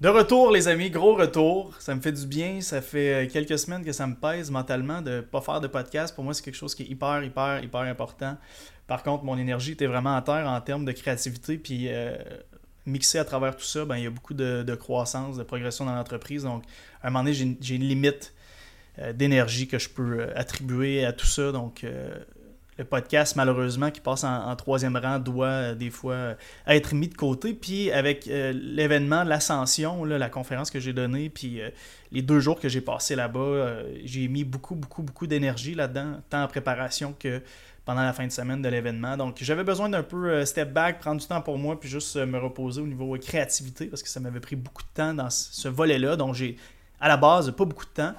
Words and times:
De 0.00 0.08
retour, 0.08 0.50
les 0.50 0.66
amis, 0.66 0.88
gros 0.88 1.14
retour. 1.14 1.74
Ça 1.78 1.94
me 1.94 2.00
fait 2.00 2.12
du 2.12 2.26
bien. 2.26 2.62
Ça 2.62 2.80
fait 2.80 3.26
euh, 3.26 3.28
quelques 3.30 3.58
semaines 3.58 3.84
que 3.84 3.92
ça 3.92 4.06
me 4.06 4.14
pèse 4.14 4.50
mentalement 4.50 5.02
de 5.02 5.16
ne 5.16 5.20
pas 5.20 5.42
faire 5.42 5.60
de 5.60 5.66
podcast. 5.66 6.14
Pour 6.14 6.24
moi, 6.24 6.32
c'est 6.32 6.42
quelque 6.42 6.54
chose 6.54 6.74
qui 6.74 6.84
est 6.84 6.86
hyper, 6.86 7.22
hyper, 7.22 7.62
hyper 7.62 7.80
important. 7.82 8.38
Par 8.86 9.02
contre, 9.02 9.24
mon 9.24 9.36
énergie 9.36 9.72
était 9.72 9.84
vraiment 9.84 10.16
à 10.16 10.22
terre 10.22 10.48
en 10.48 10.58
termes 10.62 10.86
de 10.86 10.92
créativité. 10.92 11.58
Puis, 11.58 11.88
euh, 11.88 12.16
mixé 12.86 13.18
à 13.18 13.26
travers 13.26 13.54
tout 13.54 13.64
ça, 13.64 13.84
ben, 13.84 13.98
il 13.98 14.04
y 14.04 14.06
a 14.06 14.10
beaucoup 14.10 14.32
de, 14.32 14.74
croissance, 14.74 15.36
de 15.36 15.42
progression 15.42 15.84
dans 15.84 15.94
l'entreprise. 15.94 16.44
Donc, 16.44 16.64
à 17.02 17.08
un 17.08 17.10
moment 17.10 17.24
donné, 17.24 17.56
j'ai 17.60 17.74
une 17.74 17.84
limite 17.84 18.32
euh, 19.00 19.12
d'énergie 19.12 19.68
que 19.68 19.78
je 19.78 19.90
peux 19.90 20.28
attribuer 20.34 21.04
à 21.04 21.12
tout 21.12 21.26
ça. 21.26 21.52
Donc, 21.52 21.84
le 22.80 22.86
podcast, 22.86 23.36
malheureusement, 23.36 23.90
qui 23.90 24.00
passe 24.00 24.24
en, 24.24 24.56
troisième 24.56 24.96
rang, 24.96 25.18
doit 25.18 25.46
euh, 25.46 25.74
des 25.74 25.90
fois 25.90 26.14
euh, 26.14 26.34
être 26.66 26.94
mis 26.94 27.08
de 27.08 27.14
côté. 27.14 27.52
Puis 27.52 27.92
avec 27.92 28.26
euh, 28.26 28.52
l'événement, 28.54 29.22
l'ascension, 29.22 30.04
la 30.04 30.30
conférence 30.30 30.70
que 30.70 30.80
j'ai 30.80 30.94
donnée, 30.94 31.28
puis 31.28 31.60
les 32.10 32.22
deux 32.22 32.40
jours 32.40 32.58
que 32.58 32.68
j'ai 32.68 32.80
passé 32.80 33.14
là-bas, 33.14 33.82
j'ai 34.04 34.28
mis 34.28 34.44
beaucoup, 34.44 34.74
beaucoup, 34.74 35.02
beaucoup 35.02 35.26
d'énergie 35.26 35.74
là-dedans, 35.74 36.20
tant 36.30 36.42
en 36.42 36.48
préparation 36.48 37.14
que 37.18 37.42
pendant 37.84 38.02
la 38.02 38.12
fin 38.12 38.26
de 38.26 38.32
semaine 38.32 38.62
de 38.62 38.68
l'événement. 38.68 39.16
Donc 39.16 39.36
j'avais 39.40 39.64
besoin 39.64 39.88
d'un 39.88 40.02
peu 40.02 40.44
step 40.44 40.72
back, 40.72 41.00
prendre 41.00 41.20
du 41.20 41.26
temps 41.26 41.40
pour 41.42 41.58
moi, 41.58 41.78
puis 41.78 41.88
juste 41.88 42.16
me 42.16 42.38
reposer 42.38 42.80
au 42.80 42.86
niveau 42.86 43.16
créativité, 43.18 43.86
parce 43.86 44.02
que 44.02 44.08
ça 44.08 44.20
m'avait 44.20 44.40
pris 44.40 44.56
beaucoup 44.56 44.82
de 44.82 44.94
temps 44.94 45.12
dans 45.12 45.30
ce 45.30 45.68
volet-là. 45.68 46.16
Donc 46.16 46.34
j'ai, 46.34 46.56
à 46.98 47.08
la 47.08 47.16
base, 47.16 47.50
pas 47.50 47.64
beaucoup 47.64 47.86
de 47.86 47.90
temps. 47.90 48.14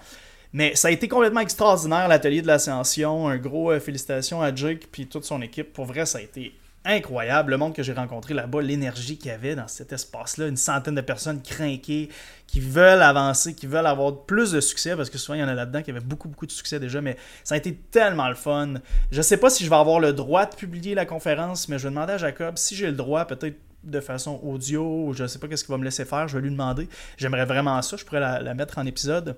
Mais 0.54 0.76
ça 0.76 0.90
a 0.90 0.92
été 0.92 1.08
complètement 1.08 1.40
extraordinaire, 1.40 2.08
l'atelier 2.08 2.42
de 2.42 2.48
l'ascension. 2.48 3.28
Un 3.28 3.38
gros 3.38 3.72
euh, 3.72 3.80
félicitations 3.80 4.42
à 4.42 4.54
Jake 4.54 4.88
puis 4.92 5.08
toute 5.08 5.24
son 5.24 5.42
équipe. 5.42 5.72
Pour 5.72 5.86
vrai, 5.86 6.06
ça 6.06 6.18
a 6.18 6.22
été 6.22 6.54
incroyable. 6.84 7.52
Le 7.52 7.58
monde 7.58 7.74
que 7.74 7.84
j'ai 7.84 7.94
rencontré 7.94 8.34
là-bas, 8.34 8.62
l'énergie 8.62 9.18
qu'il 9.18 9.28
y 9.28 9.34
avait 9.34 9.56
dans 9.56 9.68
cet 9.68 9.94
espace-là, 9.94 10.48
une 10.48 10.58
centaine 10.58 10.96
de 10.96 11.02
personnes 11.02 11.42
craquées, 11.42 12.10
qui 12.48 12.60
veulent 12.60 13.02
avancer, 13.02 13.54
qui 13.54 13.68
veulent 13.68 13.86
avoir 13.86 14.26
plus 14.26 14.52
de 14.52 14.60
succès, 14.60 14.96
parce 14.96 15.10
que 15.10 15.18
souvent 15.18 15.36
il 15.36 15.42
y 15.42 15.44
en 15.44 15.48
a 15.48 15.54
là-dedans 15.54 15.84
qui 15.84 15.92
avaient 15.92 16.00
beaucoup, 16.00 16.28
beaucoup 16.28 16.48
de 16.48 16.52
succès 16.52 16.80
déjà, 16.80 17.00
mais 17.00 17.18
ça 17.44 17.56
a 17.56 17.58
été 17.58 17.76
tellement 17.92 18.28
le 18.28 18.36
fun. 18.36 18.74
Je 19.12 19.22
sais 19.22 19.38
pas 19.38 19.50
si 19.50 19.64
je 19.64 19.70
vais 19.70 19.76
avoir 19.76 20.00
le 20.00 20.12
droit 20.12 20.46
de 20.46 20.56
publier 20.56 20.96
la 20.96 21.06
conférence, 21.06 21.70
mais 21.70 21.78
je 21.78 21.84
vais 21.84 21.90
demander 21.90 22.14
à 22.14 22.18
Jacob 22.18 22.58
si 22.58 22.76
j'ai 22.76 22.88
le 22.88 22.94
droit, 22.94 23.26
peut-être 23.26 23.58
de 23.84 24.00
façon 24.00 24.40
audio, 24.44 25.14
je 25.14 25.26
sais 25.26 25.40
pas 25.40 25.48
qu'est-ce 25.48 25.64
qu'il 25.64 25.72
va 25.72 25.78
me 25.78 25.84
laisser 25.84 26.06
faire, 26.06 26.28
je 26.28 26.38
vais 26.38 26.44
lui 26.44 26.52
demander. 26.52 26.88
J'aimerais 27.18 27.46
vraiment 27.46 27.82
ça, 27.82 27.96
je 27.96 28.06
pourrais 28.06 28.20
la 28.20 28.54
mettre 28.54 28.80
en 28.80 28.86
épisode 28.86 29.36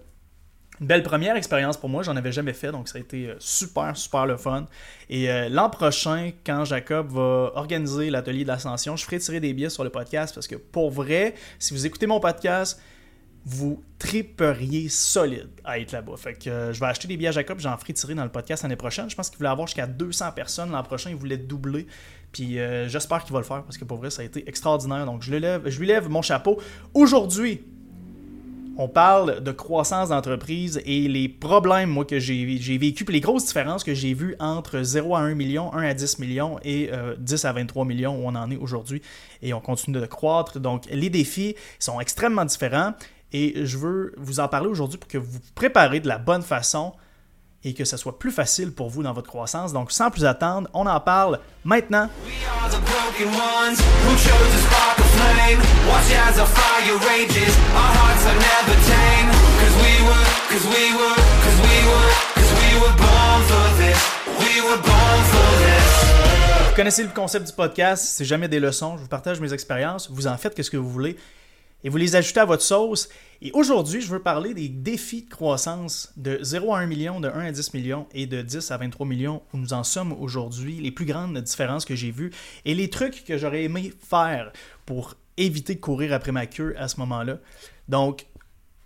une 0.82 0.88
belle 0.88 1.04
première 1.04 1.36
expérience 1.36 1.78
pour 1.78 1.90
moi, 1.90 2.02
j'en 2.04 2.16
avais 2.16 2.32
jamais 2.32 2.54
fait, 2.54 2.72
donc 2.72 2.88
ça 2.88 2.98
a 2.98 3.02
été 3.02 3.28
euh, 3.28 3.36
super, 3.40 3.96
super 3.96 4.26
le 4.26 4.38
fun. 4.38 4.68
Et 5.10 5.30
euh, 5.30 5.48
l'an 5.48 5.70
prochain, 5.70 6.32
quand 6.46 6.66
Jacob 6.66 7.12
va 7.12 7.52
organiser 7.56 8.10
l'atelier 8.10 8.44
de 8.44 8.48
l'ascension, 8.48 8.96
je 8.96 9.06
ferai 9.06 9.20
tirer 9.20 9.40
des 9.40 9.54
billets 9.54 9.70
sur 9.70 9.84
le 9.84 9.92
podcast 9.92 10.34
parce 10.34 10.48
que 10.48 10.56
pour 10.56 10.90
vrai, 10.90 11.36
si 11.60 11.74
vous 11.74 11.86
écoutez 11.86 12.08
mon 12.08 12.20
podcast, 12.20 12.82
vous 13.46 13.84
triperiez 14.00 14.90
solide 14.90 15.50
à 15.64 15.78
être 15.78 15.92
là-bas. 15.92 16.18
Fait 16.18 16.34
que 16.34 16.50
euh, 16.50 16.74
je 16.74 16.80
vais 16.80 16.88
acheter 16.88 17.08
des 17.08 17.18
billets 17.18 17.30
à 17.30 17.34
Jacob, 17.34 17.60
j'en 17.60 17.78
ferai 17.78 17.94
tirer 17.94 18.16
dans 18.16 18.24
le 18.24 18.32
podcast 18.32 18.64
l'année 18.64 18.76
prochaine. 18.76 19.10
Je 19.10 19.16
pense 19.16 19.30
qu'il 19.30 19.38
voulait 19.38 19.50
avoir 19.50 19.68
jusqu'à 19.68 19.86
200 19.86 20.32
personnes 20.32 20.72
l'an 20.72 20.82
prochain, 20.82 21.12
il 21.12 21.18
voulait 21.18 21.38
doubler. 21.38 21.86
Puis 22.32 22.58
j'espère 22.88 23.24
qu'il 23.24 23.34
va 23.34 23.40
le 23.40 23.46
faire 23.46 23.62
parce 23.62 23.78
que 23.78 23.86
pour 23.86 24.00
vrai, 24.00 24.10
ça 24.10 24.24
a 24.24 24.26
été 24.26 24.50
extraordinaire. 24.50 25.06
Donc 25.06 25.22
je, 25.22 25.36
lève, 25.36 25.70
je 25.70 25.80
lui 25.80 25.86
lève 25.86 26.10
mon 26.10 26.24
chapeau. 26.24 26.60
Aujourd'hui, 26.96 27.62
on 28.78 28.88
parle 28.88 29.42
de 29.42 29.52
croissance 29.52 30.10
d'entreprise 30.10 30.82
et 30.86 31.08
les 31.08 31.30
problèmes 31.30 31.90
moi, 31.90 32.06
que 32.06 32.20
j'ai 32.20 32.78
vécu, 32.78 33.06
puis 33.06 33.14
les 33.14 33.22
grosses 33.22 33.46
différences 33.46 33.84
que 33.84 33.94
j'ai 33.94 34.14
vues 34.14 34.36
entre 34.40 34.82
0 34.82 35.16
à 35.16 35.20
1 35.20 35.36
million, 35.36 35.74
1 35.74 35.84
à 35.84 35.94
10 35.94 36.20
millions 36.20 36.60
et 36.64 36.90
10 37.18 37.46
euh, 37.46 37.48
à 37.48 37.54
23 37.54 37.86
millions 37.86 38.16
où 38.16 38.28
on 38.28 38.36
en 38.36 38.50
est 38.50 38.58
aujourd'hui. 38.58 39.02
Et 39.42 39.54
on 39.54 39.60
continue 39.60 40.00
de 40.00 40.06
croître. 40.06 40.60
Donc 40.60 40.86
les 40.90 41.10
défis 41.10 41.56
sont 41.80 42.00
extrêmement 42.00 42.46
différents 42.46 42.94
et 43.32 43.66
je 43.66 43.78
veux 43.78 44.14
vous 44.18 44.40
en 44.40 44.48
parler 44.48 44.68
aujourd'hui 44.68 44.98
pour 44.98 45.08
que 45.08 45.18
vous 45.18 45.32
vous 45.32 45.40
préparez 45.56 46.00
de 46.00 46.08
la 46.08 46.18
bonne 46.18 46.44
façon 46.44 46.94
et 47.64 47.74
que 47.74 47.86
ce 47.86 47.98
soit 47.98 48.20
plus 48.20 48.32
facile 48.32 48.72
pour 48.74 48.90
vous 48.90 49.04
dans 49.04 49.14
votre 49.14 49.30
croissance. 49.30 49.74
Donc, 49.74 49.92
sans 49.92 50.12
plus 50.12 50.26
attendre, 50.26 50.70
on 50.74 50.86
en 50.86 51.00
parle 51.00 51.40
maintenant. 51.64 52.10
Vous 66.70 66.76
connaissez 66.76 67.04
le 67.04 67.10
concept 67.10 67.46
du 67.48 67.54
podcast, 67.54 68.04
c'est 68.04 68.26
jamais 68.26 68.48
des 68.48 68.60
leçons, 68.60 68.98
je 68.98 69.04
vous 69.04 69.08
partage 69.08 69.40
mes 69.40 69.54
expériences, 69.54 70.10
vous 70.10 70.26
en 70.26 70.38
faites 70.38 70.60
ce 70.62 70.72
que 70.72 70.78
vous 70.78 70.90
voulez 70.90 71.18
et 71.84 71.90
vous 71.90 71.98
les 71.98 72.16
ajoutez 72.16 72.40
à 72.40 72.46
votre 72.46 72.64
sauce. 72.64 73.10
Et 73.42 73.52
aujourd'hui, 73.54 74.02
je 74.02 74.08
veux 74.08 74.22
parler 74.22 74.54
des 74.54 74.70
défis 74.70 75.24
de 75.24 75.30
croissance 75.30 76.14
de 76.16 76.40
0 76.42 76.74
à 76.74 76.80
1 76.80 76.86
million, 76.86 77.20
de 77.20 77.28
1 77.28 77.40
à 77.40 77.52
10 77.52 77.74
millions 77.74 78.08
et 78.14 78.26
de 78.26 78.42
10 78.42 78.72
à 78.72 78.78
23 78.78 79.06
millions 79.06 79.42
où 79.54 79.58
nous 79.58 79.74
en 79.74 79.84
sommes 79.84 80.14
aujourd'hui, 80.14 80.80
les 80.80 80.92
plus 80.92 81.06
grandes 81.06 81.38
différences 81.40 81.86
que 81.86 81.96
j'ai 81.96 82.12
vues 82.12 82.32
et 82.66 82.74
les 82.74 82.90
trucs 82.90 83.26
que 83.26 83.38
j'aurais 83.38 83.64
aimé 83.64 83.94
faire 84.00 84.54
pour 84.86 85.16
éviter 85.38 85.76
de 85.76 85.80
courir 85.80 86.14
après 86.14 86.32
ma 86.32 86.46
queue 86.46 86.74
à 86.78 86.88
ce 86.88 87.00
moment-là. 87.02 87.40
Donc, 87.90 88.28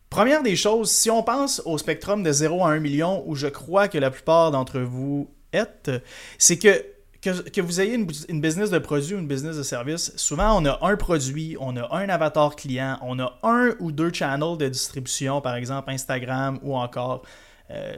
première 0.10 0.42
des 0.42 0.56
choses, 0.56 0.90
si 0.90 1.12
on 1.12 1.22
pense 1.22 1.62
au 1.66 1.78
spectrum 1.78 2.24
de 2.24 2.32
0 2.32 2.66
à 2.66 2.70
1 2.70 2.80
million 2.80 3.24
où 3.28 3.36
je 3.36 3.48
crois 3.48 3.88
que 3.88 3.98
la 3.98 4.10
plupart 4.10 4.52
d'entre 4.52 4.80
vous 4.80 5.30
êtes, 5.54 5.92
c'est 6.40 6.58
que 6.58 6.84
que, 7.22 7.62
vous 7.62 7.82
ayez 7.82 7.96
une, 7.96 8.42
business 8.42 8.70
de 8.70 8.78
produit 8.80 9.16
ou 9.16 9.20
une 9.20 9.28
business 9.28 9.58
de 9.58 9.64
service, 9.64 10.14
souvent 10.18 10.62
on 10.62 10.66
a 10.66 10.80
un 10.82 10.96
produit, 10.96 11.58
on 11.60 11.76
a 11.76 11.96
un 11.96 12.10
avatar 12.10 12.56
client, 12.56 12.98
on 13.02 13.20
a 13.20 13.38
un 13.44 13.76
ou 13.80 13.92
deux 13.92 14.12
channels 14.14 14.58
de 14.58 14.68
distribution, 14.68 15.42
par 15.42 15.56
exemple 15.56 15.90
Instagram 15.90 16.60
ou 16.62 16.76
encore 16.76 17.24
euh, 17.72 17.96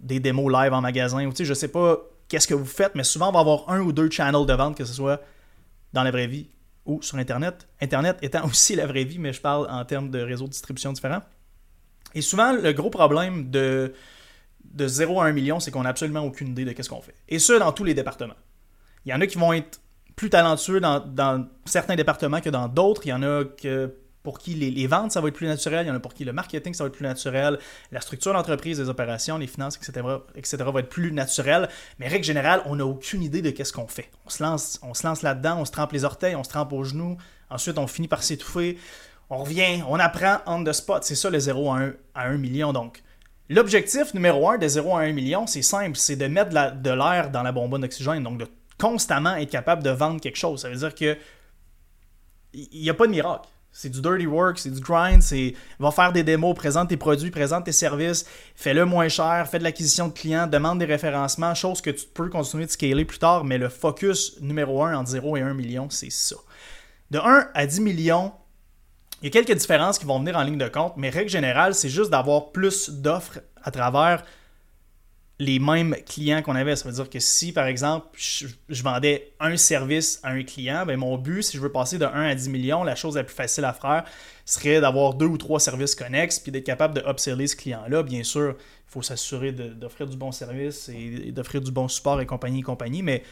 des 0.00 0.20
démos 0.20 0.52
live 0.52 0.72
en 0.72 0.80
magasin. 0.80 1.26
Ou, 1.26 1.32
tu 1.32 1.44
sais, 1.44 1.54
sais 1.54 1.68
pas 1.68 1.98
qu'est-ce 2.28 2.48
que 2.48 2.54
vous 2.54 2.64
faites, 2.64 2.94
mais 2.94 3.04
souvent 3.04 3.28
on 3.28 3.32
va 3.32 3.40
avoir 3.40 3.68
un 3.68 3.80
ou 3.80 3.92
deux 3.92 4.10
channels 4.10 4.46
de 4.46 4.54
vente, 4.54 4.76
que 4.76 4.84
ce 4.84 4.94
soit 4.94 5.20
dans 5.92 6.02
la 6.02 6.10
vraie 6.10 6.26
vie 6.26 6.48
ou 6.86 7.02
sur 7.02 7.18
Internet. 7.18 7.68
Internet 7.80 8.18
étant 8.22 8.44
aussi 8.48 8.76
la 8.76 8.86
vraie 8.86 9.04
vie, 9.04 9.18
mais 9.18 9.32
je 9.32 9.40
parle 9.40 9.68
en 9.70 9.84
termes 9.84 10.10
de 10.10 10.20
réseaux 10.20 10.46
de 10.46 10.50
distribution 10.50 10.92
différents. 10.92 11.22
Et 12.14 12.22
souvent, 12.22 12.52
le 12.52 12.72
gros 12.72 12.90
problème 12.90 13.50
de, 13.50 13.92
de 14.64 14.86
0 14.86 15.20
à 15.20 15.26
1 15.26 15.32
million, 15.32 15.60
c'est 15.60 15.70
qu'on 15.70 15.82
n'a 15.82 15.88
absolument 15.88 16.20
aucune 16.20 16.48
idée 16.48 16.64
de 16.64 16.82
ce 16.82 16.88
qu'on 16.88 17.00
fait. 17.00 17.14
Et 17.28 17.38
ça, 17.38 17.58
dans 17.58 17.72
tous 17.72 17.84
les 17.84 17.94
départements. 17.94 18.34
Il 19.06 19.12
y 19.12 19.14
en 19.14 19.20
a 19.20 19.26
qui 19.26 19.38
vont 19.38 19.52
être 19.52 19.80
plus 20.16 20.30
talentueux 20.30 20.80
dans, 20.80 21.48
certains 21.64 21.96
départements 21.96 22.40
que 22.40 22.50
dans 22.50 22.68
d'autres. 22.68 23.02
Il 23.06 23.10
y 23.10 23.12
en 23.12 23.22
a 23.22 23.44
pour 24.22 24.38
qui 24.38 24.54
les, 24.54 24.86
ventes, 24.86 25.12
ça 25.12 25.20
va 25.20 25.28
être 25.28 25.34
plus 25.34 25.46
naturel. 25.46 25.84
Il 25.84 25.88
y 25.88 25.92
en 25.92 25.94
a 25.94 26.00
pour 26.00 26.14
qui 26.14 26.24
le 26.24 26.32
marketing, 26.32 26.72
ça 26.72 26.84
va 26.84 26.88
être 26.88 26.94
plus 26.94 27.04
naturel. 27.04 27.58
La 27.92 28.00
structure 28.00 28.32
d'entreprise, 28.32 28.80
les 28.80 28.88
opérations, 28.88 29.36
les 29.36 29.46
finances, 29.46 29.76
etc., 29.76 30.06
etc., 30.34 30.56
va 30.72 30.80
être 30.80 30.88
plus 30.88 31.12
naturel. 31.12 31.68
Mais 31.98 32.08
règle 32.08 32.24
générale, 32.24 32.62
on 32.64 32.76
n'a 32.76 32.86
aucune 32.86 33.22
idée 33.22 33.42
de 33.42 33.50
qu'est-ce 33.50 33.72
qu'on 33.72 33.86
fait. 33.86 34.10
On 34.24 34.30
se 34.30 34.42
lance, 34.42 34.80
on 34.82 34.94
se 34.94 35.06
lance 35.06 35.20
là-dedans, 35.20 35.58
on 35.60 35.66
se 35.66 35.72
trempe 35.72 35.92
les 35.92 36.04
orteils, 36.04 36.34
on 36.36 36.42
se 36.42 36.48
trempe 36.48 36.72
aux 36.72 36.84
genoux. 36.84 37.18
Ensuite, 37.50 37.76
on 37.76 37.86
finit 37.86 38.08
par 38.08 38.22
s'étouffer. 38.22 38.78
On 39.28 39.38
revient, 39.38 39.82
on 39.88 39.98
apprend 39.98 40.38
on 40.46 40.64
the 40.64 40.72
spot. 40.72 41.04
C'est 41.04 41.16
ça 41.16 41.28
le 41.28 41.38
0 41.38 41.70
à 41.70 41.78
1, 41.80 41.92
à 42.14 42.28
1 42.28 42.38
million. 42.38 42.72
Donc, 42.72 43.02
l'objectif 43.50 44.14
numéro 44.14 44.48
1 44.48 44.56
de 44.56 44.68
0 44.68 44.96
à 44.96 45.00
1 45.00 45.12
million, 45.12 45.46
c'est 45.46 45.62
simple. 45.62 45.96
C'est 45.96 46.16
de 46.16 46.26
mettre 46.28 46.50
de 46.50 46.90
l'air 46.90 47.30
dans 47.30 47.42
la 47.42 47.52
bonbonne 47.52 47.82
d'oxygène. 47.82 48.22
Donc, 48.22 48.38
de 48.38 48.46
constamment 48.78 49.36
être 49.36 49.50
capable 49.50 49.82
de 49.82 49.90
vendre 49.90 50.20
quelque 50.20 50.36
chose. 50.36 50.62
Ça 50.62 50.68
veut 50.68 50.76
dire 50.76 50.94
que 50.94 51.16
il 52.52 52.82
n'y 52.82 52.90
a 52.90 52.94
pas 52.94 53.06
de 53.06 53.12
miracle. 53.12 53.48
C'est 53.76 53.88
du 53.88 54.00
dirty 54.00 54.26
work, 54.26 54.56
c'est 54.60 54.70
du 54.70 54.78
grind, 54.78 55.20
c'est 55.20 55.54
va 55.80 55.90
faire 55.90 56.12
des 56.12 56.22
démos, 56.22 56.54
présente 56.54 56.90
tes 56.90 56.96
produits, 56.96 57.32
présente 57.32 57.64
tes 57.64 57.72
services, 57.72 58.24
fais-le 58.54 58.84
moins 58.84 59.08
cher, 59.08 59.48
fais 59.50 59.58
de 59.58 59.64
l'acquisition 59.64 60.06
de 60.06 60.12
clients, 60.12 60.46
demande 60.46 60.78
des 60.78 60.84
référencements, 60.84 61.56
chose 61.56 61.80
que 61.80 61.90
tu 61.90 62.06
peux 62.06 62.28
continuer 62.28 62.66
de 62.66 62.70
scaler 62.70 63.04
plus 63.04 63.18
tard, 63.18 63.42
mais 63.42 63.58
le 63.58 63.68
focus 63.68 64.40
numéro 64.40 64.84
1 64.84 64.94
entre 64.94 65.10
0 65.10 65.38
et 65.38 65.40
1 65.40 65.54
million, 65.54 65.90
c'est 65.90 66.12
ça. 66.12 66.36
De 67.10 67.18
1 67.18 67.48
à 67.52 67.66
10 67.66 67.80
millions, 67.80 68.32
il 69.22 69.24
y 69.24 69.28
a 69.28 69.30
quelques 69.30 69.58
différences 69.58 69.98
qui 69.98 70.04
vont 70.04 70.20
venir 70.20 70.36
en 70.36 70.44
ligne 70.44 70.58
de 70.58 70.68
compte, 70.68 70.92
mais 70.96 71.10
règle 71.10 71.30
générale, 71.30 71.74
c'est 71.74 71.88
juste 71.88 72.10
d'avoir 72.10 72.52
plus 72.52 72.90
d'offres 72.90 73.40
à 73.60 73.72
travers 73.72 74.22
les 75.38 75.58
mêmes 75.58 75.96
clients 76.06 76.42
qu'on 76.42 76.54
avait. 76.54 76.76
Ça 76.76 76.88
veut 76.88 76.94
dire 76.94 77.10
que 77.10 77.18
si, 77.18 77.52
par 77.52 77.66
exemple, 77.66 78.06
je, 78.16 78.46
vendais 78.82 79.32
un 79.40 79.56
service 79.56 80.20
à 80.22 80.30
un 80.30 80.42
client, 80.44 80.86
ben 80.86 80.96
mon 80.96 81.18
but, 81.18 81.42
si 81.42 81.56
je 81.56 81.62
veux 81.62 81.72
passer 81.72 81.98
de 81.98 82.04
1 82.04 82.28
à 82.28 82.34
10 82.34 82.48
millions, 82.50 82.84
la 82.84 82.94
chose 82.94 83.16
la 83.16 83.24
plus 83.24 83.34
facile 83.34 83.64
à 83.64 83.72
faire 83.72 84.04
serait 84.44 84.80
d'avoir 84.80 85.14
deux 85.14 85.26
ou 85.26 85.38
trois 85.38 85.58
services 85.58 85.94
connexes 85.94 86.38
puis 86.38 86.52
d'être 86.52 86.64
capable 86.64 86.94
de 86.94 87.02
upseller 87.08 87.46
ce 87.46 87.56
client-là. 87.56 88.02
Bien 88.02 88.22
sûr, 88.22 88.54
il 88.58 88.92
faut 88.92 89.02
s'assurer 89.02 89.52
d'offrir 89.52 90.06
du 90.06 90.16
bon 90.16 90.30
service 90.30 90.88
et, 90.88 91.32
d'offrir 91.32 91.60
du 91.60 91.72
bon 91.72 91.88
support 91.88 92.20
et 92.20 92.26
compagnie 92.26 92.60
et 92.60 92.62
compagnie, 92.62 93.02
mais 93.02 93.24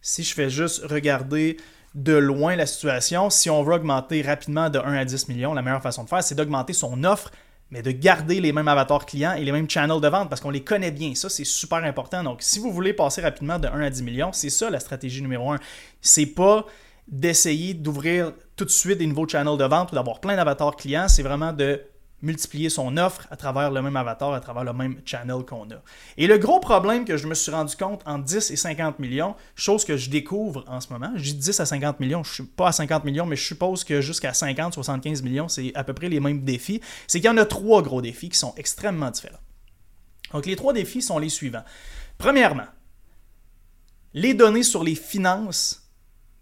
si 0.00 0.22
je 0.22 0.34
fais 0.34 0.50
juste 0.50 0.84
regarder 0.84 1.56
de 1.94 2.14
loin 2.14 2.56
la 2.56 2.66
situation, 2.66 3.30
si 3.30 3.48
on 3.48 3.62
veut 3.62 3.74
augmenter 3.74 4.22
rapidement 4.22 4.68
de 4.68 4.80
1 4.80 4.94
à 4.94 5.04
10 5.04 5.28
millions, 5.28 5.54
la 5.54 5.62
meilleure 5.62 5.82
façon 5.82 6.02
de 6.02 6.08
faire, 6.08 6.24
c'est 6.24 6.34
d'augmenter 6.34 6.72
son 6.72 7.04
offre 7.04 7.30
mais 7.70 7.82
de 7.82 7.90
garder 7.90 8.40
les 8.40 8.52
mêmes 8.52 8.68
avatars 8.68 9.06
clients 9.06 9.34
et 9.34 9.44
les 9.44 9.52
mêmes 9.52 9.68
channels 9.68 10.00
de 10.00 10.08
vente 10.08 10.28
parce 10.28 10.40
qu'on 10.40 10.50
les 10.50 10.62
connaît 10.62 10.90
bien. 10.90 11.14
Ça, 11.14 11.28
c'est 11.28 11.44
super 11.44 11.82
important. 11.84 12.22
Donc, 12.22 12.42
si 12.42 12.58
vous 12.58 12.72
voulez 12.72 12.92
passer 12.92 13.20
rapidement 13.20 13.58
de 13.58 13.66
1 13.68 13.80
à 13.80 13.90
10 13.90 14.02
millions, 14.02 14.32
c'est 14.32 14.50
ça 14.50 14.70
la 14.70 14.80
stratégie 14.80 15.22
numéro 15.22 15.50
1. 15.50 15.58
C'est 16.00 16.26
pas 16.26 16.66
d'essayer 17.08 17.74
d'ouvrir 17.74 18.32
tout 18.56 18.64
de 18.64 18.70
suite 18.70 18.98
des 18.98 19.06
nouveaux 19.06 19.28
channels 19.28 19.58
de 19.58 19.64
vente 19.64 19.92
ou 19.92 19.94
d'avoir 19.94 20.20
plein 20.20 20.36
d'avatars 20.36 20.76
clients, 20.76 21.08
c'est 21.08 21.22
vraiment 21.22 21.52
de 21.52 21.82
multiplier 22.24 22.70
son 22.70 22.96
offre 22.96 23.26
à 23.30 23.36
travers 23.36 23.70
le 23.70 23.82
même 23.82 23.96
avatar, 23.96 24.32
à 24.32 24.40
travers 24.40 24.64
le 24.64 24.72
même 24.72 25.00
channel 25.04 25.44
qu'on 25.46 25.64
a. 25.70 25.82
Et 26.16 26.26
le 26.26 26.38
gros 26.38 26.58
problème 26.58 27.04
que 27.04 27.16
je 27.16 27.26
me 27.26 27.34
suis 27.34 27.52
rendu 27.52 27.76
compte 27.76 28.02
en 28.06 28.18
10 28.18 28.50
et 28.50 28.56
50 28.56 28.98
millions, 28.98 29.36
chose 29.54 29.84
que 29.84 29.96
je 29.96 30.10
découvre 30.10 30.64
en 30.66 30.80
ce 30.80 30.92
moment, 30.92 31.12
je 31.14 31.22
dis 31.22 31.34
10 31.34 31.60
à 31.60 31.66
50 31.66 32.00
millions, 32.00 32.24
je 32.24 32.34
suis 32.34 32.42
pas 32.42 32.68
à 32.68 32.72
50 32.72 33.04
millions, 33.04 33.26
mais 33.26 33.36
je 33.36 33.44
suppose 33.44 33.84
que 33.84 34.00
jusqu'à 34.00 34.32
50, 34.32 34.74
75 34.74 35.22
millions, 35.22 35.48
c'est 35.48 35.72
à 35.74 35.84
peu 35.84 35.92
près 35.92 36.08
les 36.08 36.20
mêmes 36.20 36.42
défis, 36.42 36.80
c'est 37.06 37.20
qu'il 37.20 37.28
y 37.28 37.32
en 37.32 37.36
a 37.36 37.44
trois 37.44 37.82
gros 37.82 38.02
défis 38.02 38.30
qui 38.30 38.38
sont 38.38 38.54
extrêmement 38.56 39.10
différents. 39.10 39.38
Donc 40.32 40.46
les 40.46 40.56
trois 40.56 40.72
défis 40.72 41.02
sont 41.02 41.18
les 41.18 41.28
suivants. 41.28 41.64
Premièrement, 42.18 42.66
les 44.14 44.34
données 44.34 44.62
sur 44.62 44.82
les 44.82 44.94
finances 44.94 45.84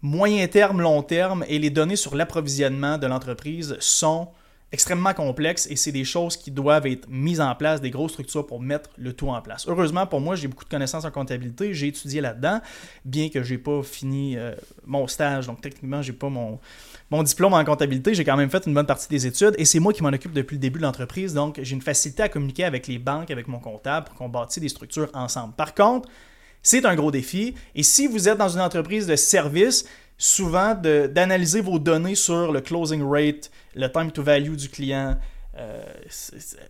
moyen 0.03 0.45
terme, 0.47 0.81
long 0.81 1.01
terme 1.01 1.45
et 1.47 1.57
les 1.57 1.69
données 1.69 1.95
sur 1.95 2.15
l'approvisionnement 2.15 2.97
de 2.97 3.07
l'entreprise 3.07 3.77
sont 3.79 4.29
extrêmement 4.73 5.13
complexes 5.13 5.67
et 5.69 5.75
c'est 5.75 5.91
des 5.91 6.03
choses 6.03 6.35
qui 6.35 6.49
doivent 6.49 6.87
être 6.87 7.07
mises 7.07 7.39
en 7.39 7.53
place, 7.53 7.79
des 7.79 7.91
grosses 7.91 8.13
structures 8.13 8.45
pour 8.45 8.59
mettre 8.59 8.89
le 8.97 9.13
tout 9.13 9.29
en 9.29 9.39
place. 9.39 9.65
Heureusement 9.67 10.07
pour 10.07 10.19
moi, 10.19 10.35
j'ai 10.35 10.47
beaucoup 10.47 10.65
de 10.65 10.69
connaissances 10.69 11.05
en 11.05 11.11
comptabilité, 11.11 11.73
j'ai 11.75 11.87
étudié 11.87 12.19
là-dedans, 12.21 12.59
bien 13.05 13.29
que 13.29 13.43
j'ai 13.43 13.59
pas 13.59 13.83
fini 13.83 14.35
euh, 14.35 14.55
mon 14.85 15.07
stage, 15.07 15.45
donc 15.45 15.61
techniquement 15.61 16.01
j'ai 16.01 16.11
pas 16.11 16.27
mon, 16.27 16.59
mon 17.11 17.21
diplôme 17.21 17.53
en 17.53 17.63
comptabilité, 17.63 18.15
j'ai 18.15 18.25
quand 18.25 18.35
même 18.35 18.49
fait 18.49 18.65
une 18.65 18.73
bonne 18.73 18.87
partie 18.87 19.07
des 19.07 19.27
études 19.27 19.53
et 19.59 19.65
c'est 19.65 19.79
moi 19.79 19.93
qui 19.93 20.01
m'en 20.01 20.09
occupe 20.09 20.33
depuis 20.33 20.55
le 20.55 20.61
début 20.61 20.79
de 20.79 20.83
l'entreprise, 20.83 21.35
donc 21.35 21.59
j'ai 21.61 21.75
une 21.75 21.81
facilité 21.81 22.23
à 22.23 22.29
communiquer 22.29 22.63
avec 22.63 22.87
les 22.87 22.97
banques, 22.97 23.29
avec 23.29 23.47
mon 23.47 23.59
comptable 23.59 24.07
pour 24.07 24.15
qu'on 24.15 24.27
bâtisse 24.27 24.59
des 24.59 24.69
structures 24.69 25.09
ensemble. 25.13 25.53
Par 25.53 25.75
contre, 25.75 26.09
c'est 26.63 26.85
un 26.85 26.95
gros 26.95 27.11
défi. 27.11 27.53
Et 27.75 27.83
si 27.83 28.07
vous 28.07 28.29
êtes 28.29 28.37
dans 28.37 28.47
une 28.47 28.61
entreprise 28.61 29.05
de 29.05 29.17
service, 29.17 29.85
souvent 30.17 30.75
d'analyser 30.75 31.61
vos 31.61 31.79
données 31.79 32.15
sur 32.15 32.51
le 32.51 32.61
closing 32.61 33.03
rate, 33.03 33.51
le 33.75 33.87
time 33.87 34.11
to 34.11 34.23
value 34.23 34.55
du 34.55 34.69
client, 34.69 35.17
euh, 35.55 35.83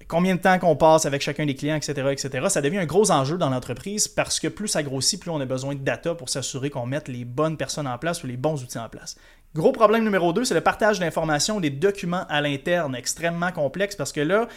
combien 0.10 0.36
de 0.36 0.42
temps 0.42 0.60
qu'on 0.60 0.76
passe 0.76 1.06
avec 1.06 1.22
chacun 1.22 1.46
des 1.46 1.56
clients, 1.56 1.76
etc., 1.76 2.10
etc. 2.12 2.48
Ça 2.50 2.62
devient 2.62 2.80
un 2.80 2.86
gros 2.86 3.12
enjeu 3.12 3.38
dans 3.38 3.50
l'entreprise 3.50 4.10
parce 4.10 4.42
que 4.42 4.50
plus 4.50 4.68
ça 4.68 4.84
grossit, 4.84 5.22
plus 5.22 5.32
on 5.32 5.40
a 5.40 5.46
besoin 5.46 5.76
de 5.76 5.80
data 5.80 6.16
pour 6.16 6.28
s'assurer 6.28 6.70
qu'on 6.70 6.86
mette 6.86 7.08
les 7.08 7.24
bonnes 7.24 7.56
personnes 7.56 7.88
en 7.88 7.98
place 7.98 8.24
ou 8.24 8.28
les 8.28 8.36
bons 8.36 8.62
outils 8.62 8.80
en 8.80 8.90
place. 8.90 9.16
Gros 9.56 9.72
problème 9.72 10.04
numéro 10.04 10.34
2, 10.34 10.44
c'est 10.44 10.54
le 10.54 10.62
partage 10.62 11.00
d'informations, 11.00 11.62
des 11.62 11.70
documents 11.70 12.26
à 12.28 12.42
l'interne, 12.42 12.96
extrêmement 12.96 13.52
complexe 13.52 13.96
parce 13.96 14.12
que 14.12 14.22
là, 14.22 14.48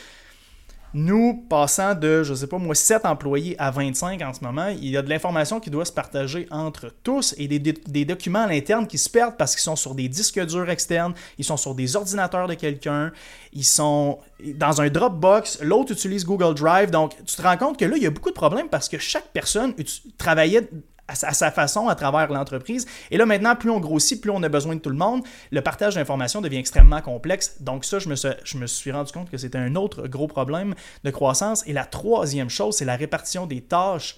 nous, 0.96 1.44
passant 1.50 1.94
de, 1.94 2.22
je 2.22 2.30
ne 2.30 2.36
sais 2.36 2.46
pas 2.46 2.56
moi, 2.56 2.74
7 2.74 3.04
employés 3.04 3.54
à 3.58 3.70
25 3.70 4.22
en 4.22 4.32
ce 4.32 4.42
moment, 4.42 4.68
il 4.68 4.88
y 4.88 4.96
a 4.96 5.02
de 5.02 5.10
l'information 5.10 5.60
qui 5.60 5.68
doit 5.68 5.84
se 5.84 5.92
partager 5.92 6.48
entre 6.50 6.90
tous 7.02 7.34
et 7.36 7.46
des, 7.48 8.04
documents 8.06 8.44
à 8.44 8.46
l'interne 8.46 8.86
qui 8.86 8.96
se 8.96 9.10
perdent 9.10 9.36
parce 9.36 9.54
qu'ils 9.54 9.62
sont 9.62 9.76
sur 9.76 9.94
des 9.94 10.08
disques 10.08 10.40
durs 10.46 10.70
externes, 10.70 11.12
ils 11.36 11.44
sont 11.44 11.58
sur 11.58 11.74
des 11.74 11.96
ordinateurs 11.96 12.48
de 12.48 12.54
quelqu'un, 12.54 13.12
ils 13.52 13.64
sont 13.64 14.18
dans 14.54 14.80
un 14.80 14.88
Dropbox, 14.88 15.60
l'autre 15.62 15.92
utilise 15.92 16.24
Google 16.24 16.54
Drive. 16.54 16.90
Donc, 16.90 17.14
tu 17.26 17.36
te 17.36 17.42
rends 17.42 17.58
compte 17.58 17.78
que 17.78 17.84
là, 17.84 17.96
il 17.96 18.02
y 18.02 18.06
a 18.06 18.10
beaucoup 18.10 18.30
de 18.30 18.34
problèmes 18.34 18.68
parce 18.68 18.88
que 18.88 18.98
chaque 18.98 19.28
personne 19.34 19.74
travaillait 20.16 20.68
à 21.08 21.14
sa 21.14 21.50
façon 21.50 21.88
à 21.88 21.94
travers 21.94 22.32
l'entreprise. 22.32 22.86
Et 23.10 23.16
là, 23.16 23.26
maintenant, 23.26 23.54
plus 23.54 23.70
on 23.70 23.80
grossit, 23.80 24.20
plus 24.20 24.30
on 24.30 24.42
a 24.42 24.48
besoin 24.48 24.74
de 24.74 24.80
tout 24.80 24.90
le 24.90 24.96
monde. 24.96 25.22
Le 25.50 25.60
partage 25.60 25.94
d'informations 25.94 26.40
devient 26.40 26.58
extrêmement 26.58 27.00
complexe. 27.00 27.62
Donc 27.62 27.84
ça, 27.84 27.98
je 27.98 28.08
me, 28.08 28.16
suis, 28.16 28.28
je 28.44 28.58
me 28.58 28.66
suis 28.66 28.90
rendu 28.90 29.12
compte 29.12 29.30
que 29.30 29.36
c'était 29.36 29.58
un 29.58 29.76
autre 29.76 30.06
gros 30.08 30.26
problème 30.26 30.74
de 31.04 31.10
croissance. 31.10 31.66
Et 31.66 31.72
la 31.72 31.84
troisième 31.84 32.50
chose, 32.50 32.76
c'est 32.76 32.84
la 32.84 32.96
répartition 32.96 33.46
des 33.46 33.60
tâches 33.60 34.16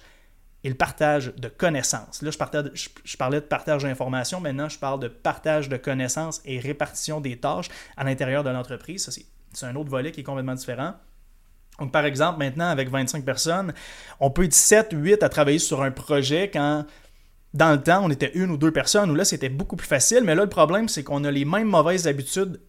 et 0.63 0.69
le 0.69 0.75
partage 0.75 1.33
de 1.37 1.47
connaissances. 1.47 2.21
Là, 2.21 2.31
je, 2.73 2.89
je 3.03 3.17
parlais 3.17 3.39
de 3.39 3.45
partage 3.45 3.83
d'informations. 3.83 4.41
Maintenant, 4.41 4.67
je 4.67 4.77
parle 4.77 4.99
de 4.99 5.07
partage 5.07 5.69
de 5.69 5.77
connaissances 5.77 6.41
et 6.43 6.59
répartition 6.59 7.21
des 7.21 7.37
tâches 7.37 7.69
à 7.95 8.03
l'intérieur 8.03 8.43
de 8.43 8.49
l'entreprise. 8.49 9.05
Ça, 9.05 9.11
c'est 9.53 9.65
un 9.65 9.75
autre 9.75 9.89
volet 9.89 10.11
qui 10.11 10.21
est 10.21 10.23
complètement 10.23 10.55
différent. 10.55 10.95
Donc, 11.79 11.91
par 11.91 12.05
exemple, 12.05 12.39
maintenant, 12.39 12.69
avec 12.69 12.89
25 12.89 13.23
personnes, 13.23 13.73
on 14.19 14.29
peut 14.29 14.43
être 14.43 14.53
7, 14.53 14.89
8 14.91 15.23
à 15.23 15.29
travailler 15.29 15.59
sur 15.59 15.81
un 15.81 15.91
projet 15.91 16.49
quand, 16.51 16.85
dans 17.53 17.71
le 17.71 17.81
temps, 17.81 18.03
on 18.03 18.09
était 18.09 18.31
une 18.35 18.51
ou 18.51 18.57
deux 18.57 18.71
personnes, 18.71 19.09
où 19.11 19.15
là, 19.15 19.25
c'était 19.25 19.49
beaucoup 19.49 19.75
plus 19.75 19.87
facile. 19.87 20.23
Mais 20.23 20.35
là, 20.35 20.43
le 20.43 20.49
problème, 20.49 20.89
c'est 20.89 21.03
qu'on 21.03 21.23
a 21.23 21.31
les 21.31 21.45
mêmes 21.45 21.67
mauvaises 21.67 22.07
habitudes 22.07 22.59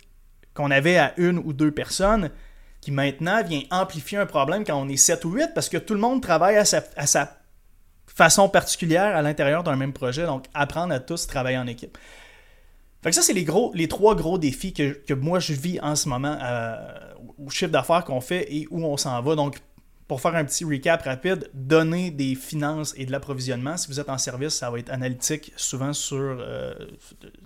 qu'on 0.54 0.70
avait 0.70 0.96
à 0.96 1.12
une 1.16 1.38
ou 1.38 1.52
deux 1.52 1.70
personnes, 1.70 2.30
qui 2.80 2.90
maintenant 2.92 3.42
vient 3.42 3.62
amplifier 3.70 4.18
un 4.18 4.26
problème 4.26 4.64
quand 4.64 4.80
on 4.80 4.88
est 4.88 4.96
7 4.96 5.24
ou 5.24 5.32
8, 5.32 5.50
parce 5.54 5.68
que 5.68 5.76
tout 5.76 5.94
le 5.94 6.00
monde 6.00 6.22
travaille 6.22 6.56
à 6.56 6.64
sa, 6.64 7.36
façon 8.06 8.48
particulière 8.48 9.16
à 9.16 9.22
l'intérieur 9.22 9.62
d'un 9.62 9.76
même 9.76 9.92
projet. 9.92 10.26
Donc, 10.26 10.46
apprendre 10.54 10.92
à 10.92 11.00
tous 11.00 11.26
travailler 11.26 11.58
en 11.58 11.66
équipe. 11.66 11.96
Fait 13.02 13.12
ça, 13.12 13.22
c'est 13.22 13.32
les, 13.32 13.88
trois 13.88 14.14
gros 14.14 14.38
défis 14.38 14.74
que, 14.74 14.92
que, 14.92 15.14
moi 15.14 15.38
je 15.40 15.54
vis 15.54 15.80
en 15.80 15.96
ce 15.96 16.08
moment 16.08 16.36
euh, 16.42 16.76
au 17.44 17.50
chiffre 17.50 17.70
d'affaires 17.70 18.04
qu'on 18.04 18.20
fait 18.20 18.46
et 18.52 18.66
où 18.70 18.84
on 18.84 18.96
s'en 18.96 19.20
va. 19.22 19.34
Donc, 19.34 19.58
pour 20.10 20.20
faire 20.20 20.34
un 20.34 20.44
petit 20.44 20.64
recap 20.64 21.02
rapide, 21.02 21.48
donner 21.54 22.10
des 22.10 22.34
finances 22.34 22.94
et 22.96 23.06
de 23.06 23.12
l'approvisionnement. 23.12 23.76
Si 23.76 23.86
vous 23.86 24.00
êtes 24.00 24.08
en 24.08 24.18
service, 24.18 24.54
ça 24.54 24.68
va 24.68 24.80
être 24.80 24.90
analytique, 24.90 25.52
souvent 25.54 25.92
sur 25.92 26.18
euh, 26.18 26.74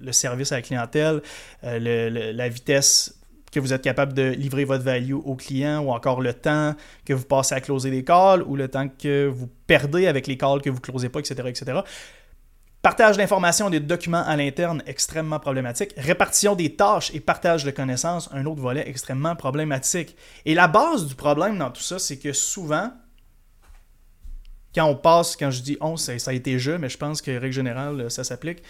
le 0.01 0.13
service 0.13 0.51
à 0.51 0.57
la 0.57 0.63
clientèle, 0.63 1.21
euh, 1.63 2.33
la 2.33 2.49
vitesse 2.49 3.19
que 3.53 3.61
vous 3.61 3.73
êtes 3.73 3.83
capable 3.83 4.15
de 4.15 4.31
livrer 4.31 4.65
votre 4.65 4.83
value 4.83 5.13
au 5.13 5.37
client 5.37 5.81
ou 5.81 5.91
encore 5.91 6.21
le 6.21 6.33
temps 6.33 6.75
que 7.05 7.13
vous 7.13 7.25
passez 7.25 7.55
à 7.55 7.61
closer 7.61 7.91
des 7.91 8.03
calls 8.03 8.43
ou 8.43 8.57
le 8.57 8.69
temps 8.69 8.89
que 8.89 9.27
vous 9.27 9.49
perdez 9.67 10.07
avec 10.07 10.27
les 10.27 10.37
calls 10.37 10.61
que 10.61 10.71
vous 10.71 10.77
ne 10.77 10.81
closez 10.81 11.09
pas, 11.09 11.21
etc., 11.21 11.35
etc. 11.47 11.81
Partage 12.85 13.17
d'informations 13.17 13.71
et 13.71 13.81
de 13.81 13.87
documents 13.87 14.27
à 14.27 14.37
l'interne, 14.37 14.83
extrêmement 14.87 15.41
problématique. 15.41 15.95
Répartition 15.97 16.55
des 16.55 16.77
tâches 16.77 17.11
et 17.15 17.21
partage 17.21 17.65
de 17.65 17.71
connaissances, 17.71 18.29
un 18.31 18.45
autre 18.45 18.61
volet 18.61 18.87
extrêmement 18.87 19.35
problématique. 19.35 20.15
Et 20.45 20.53
la 20.53 20.69
base 20.69 21.07
du 21.07 21.15
problème 21.15 21.57
dans 21.57 21.71
tout 21.71 21.81
ça, 21.81 21.99
c'est 21.99 22.19
que 22.19 22.35
souvent, 22.35 22.93
quand 24.75 24.85
on 24.85 24.97
passe, 24.97 25.35
quand 25.35 25.51
je 25.51 25.63
dis 25.63 25.79
on, 25.81 25.97
ça, 25.97 26.19
ça 26.19 26.33
a 26.33 26.35
été 26.35 26.59
je, 26.59 26.73
mais 26.73 26.91
je 26.91 26.99
pense 26.99 27.23
que 27.23 27.31
règle 27.31 27.55
générale, 27.55 28.11
ça 28.11 28.23
s'applique. 28.23 28.63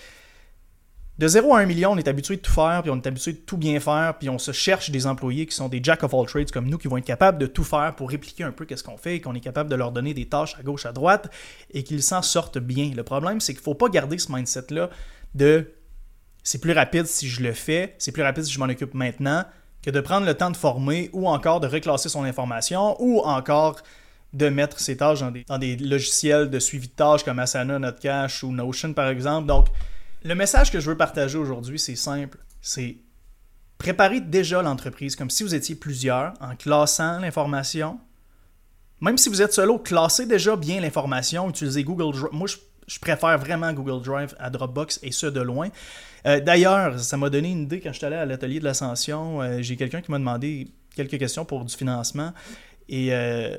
De 1.16 1.28
0 1.28 1.54
à 1.54 1.60
1 1.60 1.66
million, 1.66 1.92
on 1.92 1.96
est 1.96 2.08
habitué 2.08 2.36
de 2.36 2.40
tout 2.40 2.50
faire, 2.52 2.82
puis 2.82 2.90
on 2.90 2.96
est 2.96 3.06
habitué 3.06 3.34
de 3.34 3.38
tout 3.38 3.56
bien 3.56 3.78
faire, 3.78 4.18
puis 4.18 4.28
on 4.28 4.38
se 4.38 4.50
cherche 4.50 4.90
des 4.90 5.06
employés 5.06 5.46
qui 5.46 5.54
sont 5.54 5.68
des 5.68 5.80
jack 5.80 6.02
of 6.02 6.12
all 6.12 6.26
trades 6.26 6.50
comme 6.50 6.68
nous, 6.68 6.76
qui 6.76 6.88
vont 6.88 6.96
être 6.96 7.04
capables 7.04 7.38
de 7.38 7.46
tout 7.46 7.62
faire 7.62 7.94
pour 7.94 8.10
répliquer 8.10 8.42
un 8.42 8.50
peu 8.50 8.64
qu'est-ce 8.64 8.82
qu'on 8.82 8.96
fait, 8.96 9.16
et 9.16 9.20
qu'on 9.20 9.34
est 9.34 9.40
capable 9.40 9.70
de 9.70 9.76
leur 9.76 9.92
donner 9.92 10.12
des 10.12 10.26
tâches 10.26 10.56
à 10.58 10.62
gauche, 10.64 10.86
à 10.86 10.92
droite, 10.92 11.30
et 11.70 11.84
qu'ils 11.84 12.02
s'en 12.02 12.20
sortent 12.20 12.58
bien. 12.58 12.90
Le 12.96 13.04
problème, 13.04 13.40
c'est 13.40 13.52
qu'il 13.52 13.60
ne 13.60 13.64
faut 13.64 13.76
pas 13.76 13.88
garder 13.88 14.18
ce 14.18 14.32
mindset-là 14.32 14.90
de 15.36 15.72
c'est 16.42 16.60
plus 16.60 16.72
rapide 16.72 17.06
si 17.06 17.28
je 17.28 17.42
le 17.42 17.52
fais, 17.52 17.94
c'est 17.98 18.12
plus 18.12 18.22
rapide 18.22 18.44
si 18.44 18.52
je 18.52 18.58
m'en 18.58 18.66
occupe 18.66 18.92
maintenant, 18.94 19.44
que 19.82 19.90
de 19.90 20.00
prendre 20.00 20.26
le 20.26 20.34
temps 20.34 20.50
de 20.50 20.56
former, 20.56 21.10
ou 21.12 21.28
encore 21.28 21.60
de 21.60 21.68
reclasser 21.68 22.08
son 22.08 22.24
information, 22.24 23.00
ou 23.00 23.20
encore 23.20 23.76
de 24.32 24.48
mettre 24.48 24.80
ses 24.80 24.96
tâches 24.96 25.20
dans 25.20 25.58
des, 25.58 25.76
logiciels 25.76 26.50
de 26.50 26.58
suivi 26.58 26.88
de 26.88 26.92
tâches 26.92 27.22
comme 27.22 27.38
Asana, 27.38 27.78
Notcash 27.78 28.42
ou 28.42 28.50
Notion 28.50 28.92
par 28.92 29.08
exemple. 29.08 29.46
Donc, 29.46 29.68
le 30.24 30.34
message 30.34 30.72
que 30.72 30.80
je 30.80 30.90
veux 30.90 30.96
partager 30.96 31.38
aujourd'hui, 31.38 31.78
c'est 31.78 31.96
simple. 31.96 32.38
C'est 32.60 32.96
préparer 33.76 34.20
déjà 34.20 34.62
l'entreprise 34.62 35.16
comme 35.16 35.30
si 35.30 35.42
vous 35.42 35.54
étiez 35.54 35.74
plusieurs 35.74 36.32
en 36.40 36.56
classant 36.56 37.20
l'information. 37.20 38.00
Même 39.00 39.18
si 39.18 39.28
vous 39.28 39.42
êtes 39.42 39.52
solo, 39.52 39.78
classez 39.78 40.24
déjà 40.24 40.56
bien 40.56 40.80
l'information, 40.80 41.50
utilisez 41.50 41.84
Google 41.84 42.16
Drive. 42.16 42.32
Moi, 42.32 42.48
je, 42.86 42.98
préfère 42.98 43.36
vraiment 43.38 43.70
Google 43.72 44.02
Drive 44.02 44.34
à 44.38 44.48
Dropbox 44.48 45.00
et 45.02 45.12
ce 45.12 45.26
de 45.26 45.40
loin. 45.40 45.68
Euh, 46.26 46.40
d'ailleurs, 46.40 46.98
ça 46.98 47.18
m'a 47.18 47.28
donné 47.28 47.50
une 47.50 47.62
idée 47.62 47.80
quand 47.80 47.92
je 47.92 47.98
suis 47.98 48.06
allé 48.06 48.16
à 48.16 48.24
l'atelier 48.24 48.60
de 48.60 48.64
l'ascension. 48.64 49.42
Euh, 49.42 49.58
j'ai 49.60 49.76
quelqu'un 49.76 50.00
qui 50.00 50.10
m'a 50.10 50.18
demandé 50.18 50.68
quelques 50.96 51.18
questions 51.18 51.44
pour 51.44 51.66
du 51.66 51.74
financement 51.74 52.32
et 52.88 53.12
euh, 53.12 53.58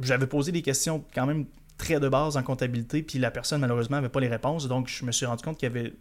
j'avais 0.00 0.28
posé 0.28 0.52
des 0.52 0.62
questions 0.62 1.04
quand 1.12 1.26
même 1.26 1.46
très 1.78 2.00
de 2.00 2.08
base 2.08 2.36
en 2.36 2.42
comptabilité, 2.42 3.02
puis 3.02 3.18
la 3.18 3.30
personne, 3.30 3.60
malheureusement, 3.60 3.96
n'avait 3.96 4.08
pas 4.08 4.20
les 4.20 4.28
réponses. 4.28 4.68
Donc, 4.68 4.88
je 4.88 5.04
me 5.04 5.12
suis 5.12 5.24
rendu 5.24 5.42
compte 5.42 5.58
qu'il 5.58 5.68
y 5.68 5.76
avait 5.76 5.94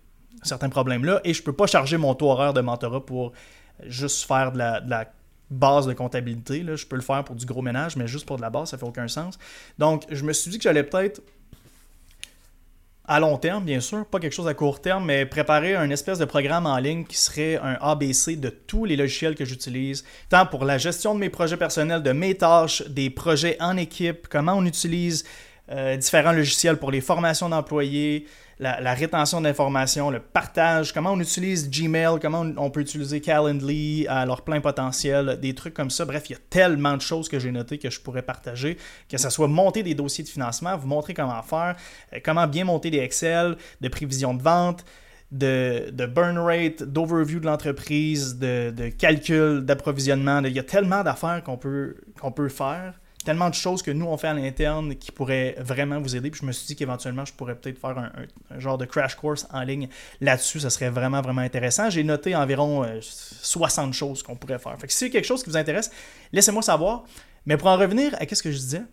certains 0.43 0.69
problèmes 0.69 1.05
là, 1.05 1.22
et 1.24 1.34
je 1.34 1.41
ne 1.41 1.46
peux 1.46 1.53
pas 1.53 1.67
charger 1.67 1.98
mon 1.98 2.13
taux 2.15 2.29
horaire 2.29 2.53
de 2.53 2.62
mentorat 2.62 3.05
pour 3.05 3.31
juste 3.86 4.25
faire 4.27 4.51
de 4.51 4.57
la, 4.57 5.12
base 5.50 5.88
de 5.88 5.93
comptabilité. 5.93 6.62
Là. 6.62 6.75
Je 6.75 6.86
peux 6.86 6.98
le 6.98 7.01
faire 7.01 7.24
pour 7.24 7.34
du 7.34 7.46
gros 7.46 7.62
ménage, 7.62 7.96
mais 7.96 8.05
juste 8.05 8.25
pour 8.25 8.36
de 8.36 8.41
la 8.41 8.50
base, 8.50 8.72
ça 8.72 8.77
fait 8.77 8.86
aucun 8.86 9.07
sens. 9.07 9.39
Donc, 9.77 10.03
je 10.12 10.25
me 10.25 10.34
suis 10.34 10.51
dit 10.51 10.57
que 10.57 10.63
j'allais 10.63 10.84
peut-être 10.84 11.22
à 13.05 13.22
long 13.22 13.38
terme, 13.38 13.63
bien 13.63 13.79
sûr, 13.79 14.05
pas 14.05 14.19
quelque 14.19 14.34
chose 14.34 14.50
à 14.50 14.53
court 14.53 14.81
terme, 14.81 15.05
mais 15.05 15.25
préparer 15.25 15.75
un 15.75 15.89
espèce 15.89 16.19
de 16.19 16.25
programme 16.25 16.65
en 16.65 16.77
ligne 16.77 17.05
qui 17.05 17.15
serait 17.15 17.55
un 17.55 17.77
ABC 17.79 18.36
de 18.36 18.50
tous 18.50 18.84
les 18.84 18.98
logiciels 18.98 19.36
que 19.36 19.46
j'utilise, 19.46 20.03
tant 20.27 20.46
pour 20.46 20.65
la 20.65 20.77
gestion 20.77 21.15
de 21.15 21.19
mes 21.19 21.29
projets 21.29 21.55
personnels, 21.55 22.03
de 22.03 22.12
mes 22.12 22.36
tâches, 22.36 22.84
des 22.89 23.10
projets 23.10 23.55
en 23.62 23.77
équipe, 23.77 24.27
comment 24.27 24.55
on 24.55 24.65
utilise 24.65 25.24
euh, 25.69 25.97
différents 25.97 26.31
logiciels 26.31 26.77
pour 26.77 26.91
les 26.91 27.01
formations 27.01 27.50
d'employés, 27.50 28.25
la, 28.59 28.93
rétention 28.93 29.41
d'informations, 29.41 30.09
le 30.09 30.19
partage, 30.19 30.93
comment 30.93 31.12
on 31.12 31.19
utilise 31.19 31.69
Gmail, 31.69 32.19
comment 32.21 32.45
on, 32.57 32.71
peut 32.71 32.81
utiliser 32.81 33.21
Calendly 33.21 34.07
à 34.07 34.25
leur 34.25 34.41
plein 34.41 34.62
potentiel, 34.62 35.38
des 35.39 35.53
trucs 35.53 35.74
comme 35.74 35.91
ça. 35.91 36.05
Bref, 36.05 36.29
il 36.29 36.33
y 36.33 36.36
a 36.36 36.39
tellement 36.50 36.95
de 36.95 37.01
choses 37.01 37.29
que 37.29 37.38
j'ai 37.38 37.51
notées 37.51 37.77
que 37.77 37.89
je 37.89 38.00
pourrais 38.00 38.24
partager, 38.24 38.77
que 39.09 39.17
ce 39.17 39.29
soit 39.29 39.47
monter 39.47 39.83
des 39.83 39.93
dossiers 39.93 40.24
de 40.24 40.29
financement, 40.29 40.75
vous 40.77 40.88
montrer 40.88 41.13
comment 41.13 41.41
faire, 41.43 41.75
euh, 42.13 42.19
comment 42.24 42.47
bien 42.47 42.63
monter 42.63 42.89
des 42.89 43.00
Excel, 43.00 43.57
de 43.79 43.88
prévision 43.89 44.33
de 44.33 44.41
vente, 44.41 44.86
de, 45.31 45.91
burn 46.07 46.38
rate, 46.38 46.81
d'overview 46.83 47.39
de 47.39 47.45
l'entreprise, 47.45 48.38
de, 48.38 48.71
de 48.71 48.88
calcul, 48.89 49.65
d'approvisionnement. 49.65 50.41
Il 50.43 50.53
y 50.53 50.59
a 50.59 50.63
tellement 50.63 51.03
d'affaires 51.03 51.43
qu'on 51.43 51.57
peut, 51.57 51.95
qu'on 52.19 52.31
peut 52.31 52.50
faire 52.50 52.93
tellement 53.27 53.50
de 53.50 53.55
choses 53.55 53.81
que 53.81 53.91
nous, 53.91 54.05
on 54.05 54.15
fait 54.15 54.29
à 54.29 54.34
l'interne 54.34 54.96
qui 54.96 55.12
pourraient 55.12 55.57
vraiment 55.60 56.00
vous 56.00 56.15
aider. 56.15 56.31
Puis 56.31 56.39
je 56.39 56.46
me 56.46 56.53
suis 56.53 56.65
dit 56.65 56.77
qu'éventuellement, 56.77 57.25
je 57.25 57.34
pourrais 57.34 57.55
peut-être 57.55 57.77
faire 57.77 57.98
un, 57.98 58.10
genre 58.57 58.77
de 58.77 58.86
crash 58.86 59.15
course 59.15 59.46
en 59.51 59.63
ligne 59.63 59.89
là-dessus. 60.22 60.62
Ça 60.62 60.69
serait 60.69 60.89
vraiment, 60.89 61.19
vraiment 61.19 61.41
intéressant. 61.41 61.89
J'ai 61.89 62.05
noté 62.05 62.38
environ 62.38 62.86
60 63.01 63.89
euh, 63.89 63.91
choses 63.91 64.24
qu'on 64.24 64.38
pourrait 64.38 64.60
faire. 64.60 64.79
Fait 64.79 64.88
que 64.88 64.93
si 64.93 65.00
c'est 65.00 65.10
quelque 65.10 65.25
chose 65.25 65.43
qui 65.43 65.50
vous 65.50 65.57
intéresse, 65.57 65.91
laissez-moi 66.31 66.62
savoir. 66.62 67.03
Mais 67.46 67.57
pour 67.57 67.67
en 67.67 67.75
revenir 67.75 68.15
à 68.17 68.34
ce 68.34 68.41
que 68.41 68.50
je 68.50 68.57
disais, 68.60 68.84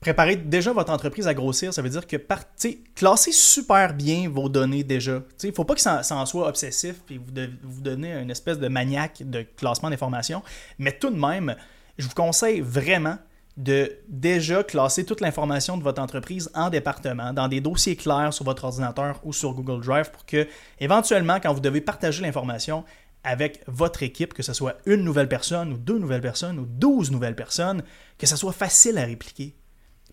préparez 0.00 0.34
déjà 0.34 0.72
votre 0.72 0.90
entreprise 0.90 1.28
à 1.28 1.34
grossir. 1.34 1.72
Ça 1.72 1.80
veut 1.80 1.90
dire 1.90 2.08
que 2.08 2.16
partez, 2.16 2.82
classez 2.96 3.30
super 3.30 3.94
bien 3.94 4.28
vos 4.28 4.48
données 4.48 4.82
déjà. 4.82 5.22
Il 5.44 5.50
ne 5.50 5.54
faut 5.54 5.64
pas 5.64 5.76
que 5.76 5.80
ça, 5.80 6.02
en 6.10 6.26
soit 6.26 6.48
obsessif 6.48 6.96
et 7.08 7.18
vous, 7.18 7.32
vous 7.62 7.80
donnez 7.82 8.14
une 8.14 8.32
espèce 8.32 8.58
de 8.58 8.66
maniaque 8.66 9.22
de 9.24 9.42
classement 9.42 9.90
d'informations. 9.90 10.42
Mais 10.80 10.90
tout 10.90 11.10
de 11.10 11.20
même, 11.20 11.54
je 11.98 12.08
vous 12.08 12.14
conseille 12.14 12.60
vraiment 12.60 13.16
de 13.56 13.92
déjà 14.08 14.64
classer 14.64 15.04
toute 15.04 15.20
l'information 15.20 15.76
de 15.76 15.82
votre 15.82 16.02
entreprise 16.02 16.50
en 16.54 16.70
départements, 16.70 17.32
dans 17.32 17.48
des 17.48 17.60
dossiers 17.60 17.96
clairs 17.96 18.34
sur 18.34 18.44
votre 18.44 18.64
ordinateur 18.64 19.20
ou 19.22 19.32
sur 19.32 19.54
Google 19.54 19.84
Drive 19.84 20.10
pour 20.10 20.26
que, 20.26 20.48
éventuellement, 20.80 21.38
quand 21.40 21.52
vous 21.52 21.60
devez 21.60 21.80
partager 21.80 22.22
l'information 22.22 22.84
avec 23.22 23.62
votre 23.66 24.02
équipe, 24.02 24.34
que 24.34 24.42
ce 24.42 24.52
soit 24.52 24.76
une 24.86 25.02
nouvelle 25.02 25.28
personne 25.28 25.72
ou 25.72 25.78
deux 25.78 25.98
nouvelles 25.98 26.20
personnes 26.20 26.58
ou 26.58 26.66
douze 26.66 27.10
nouvelles 27.10 27.36
personnes, 27.36 27.82
que 28.18 28.26
ce 28.26 28.36
soit 28.36 28.52
facile 28.52 28.98
à 28.98 29.04
répliquer. 29.04 29.54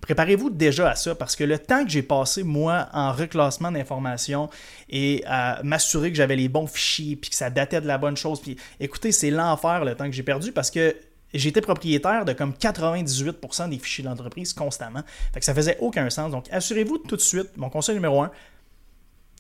Préparez-vous 0.01 0.50
déjà 0.50 0.89
à 0.89 0.95
ça 0.95 1.13
parce 1.13 1.36
que 1.36 1.43
le 1.43 1.60
temps 1.60 1.83
que 1.83 1.91
j'ai 1.91 2.01
passé, 2.01 2.41
moi, 2.41 2.89
en 2.91 3.12
reclassement 3.12 3.71
d'informations 3.71 4.50
et 4.89 5.24
à 5.27 5.62
m'assurer 5.63 6.10
que 6.10 6.17
j'avais 6.17 6.36
les 6.36 6.50
bons 6.50 6.65
fichiers 6.65 7.15
puis 7.15 7.29
que 7.29 7.36
ça 7.36 7.50
datait 7.51 7.81
de 7.81 7.88
la 7.88 8.00
bonne 8.00 8.17
chose, 8.17 8.41
puis 8.41 8.57
écoutez, 8.79 9.12
c'est 9.12 9.29
l'enfer 9.29 9.86
le 9.86 9.93
temps 9.95 10.05
que 10.05 10.12
j'ai 10.12 10.24
perdu 10.24 10.51
parce 10.51 10.71
que 10.71 10.95
j'étais 11.39 11.61
propriétaire 11.61 12.25
de 12.25 12.33
comme 12.33 12.51
98% 12.51 13.69
des 13.69 13.77
fichiers 13.77 14.03
de 14.03 14.09
l'entreprise 14.09 14.53
constamment. 14.53 15.01
Fait 15.33 15.39
que 15.39 15.45
ça 15.45 15.53
faisait 15.53 15.77
aucun 15.79 16.09
sens. 16.09 16.31
Donc, 16.31 16.45
assurez-vous 16.51 17.00
tout 17.00 17.15
de 17.15 17.21
suite, 17.21 17.55
mon 17.57 17.69
conseil 17.69 17.95
numéro 17.95 18.21
un, 18.21 18.31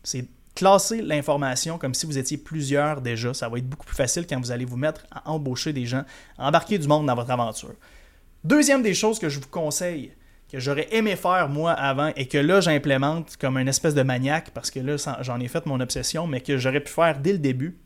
c'est 0.03 0.25
classer 0.55 1.01
l'information 1.01 1.77
comme 1.77 1.93
si 1.93 2.05
vous 2.05 2.17
étiez 2.17 2.37
plusieurs 2.37 3.01
déjà. 3.01 3.33
Ça 3.33 3.49
va 3.49 3.57
être 3.57 3.69
beaucoup 3.69 3.85
plus 3.85 3.95
facile 3.95 4.25
quand 4.27 4.39
vous 4.39 4.51
allez 4.51 4.65
vous 4.65 4.77
mettre 4.77 5.05
à 5.11 5.29
embaucher 5.29 5.73
des 5.73 5.85
gens, 5.85 6.03
à 6.37 6.47
embarquer 6.47 6.77
du 6.77 6.87
monde 6.87 7.05
dans 7.07 7.15
votre 7.15 7.31
aventure. 7.31 7.73
Deuxième 8.43 8.81
des 8.81 8.93
choses 8.93 9.19
que 9.19 9.29
je 9.29 9.39
vous 9.39 9.47
conseille, 9.47 10.13
que 10.51 10.59
j'aurais 10.59 10.87
aimé 10.91 11.15
faire 11.15 11.47
moi 11.47 11.71
avant 11.71 12.11
et 12.15 12.27
que 12.27 12.37
là 12.37 12.59
j'implémente 12.59 13.37
comme 13.37 13.57
une 13.57 13.67
espèce 13.67 13.93
de 13.93 14.01
maniaque 14.01 14.51
parce 14.51 14.69
que 14.69 14.79
là 14.79 14.95
j'en 15.21 15.39
ai 15.39 15.47
fait 15.47 15.65
mon 15.65 15.79
obsession, 15.79 16.27
mais 16.27 16.41
que 16.41 16.57
j'aurais 16.57 16.81
pu 16.81 16.91
faire 16.91 17.19
dès 17.19 17.33
le 17.33 17.39
début, 17.39 17.77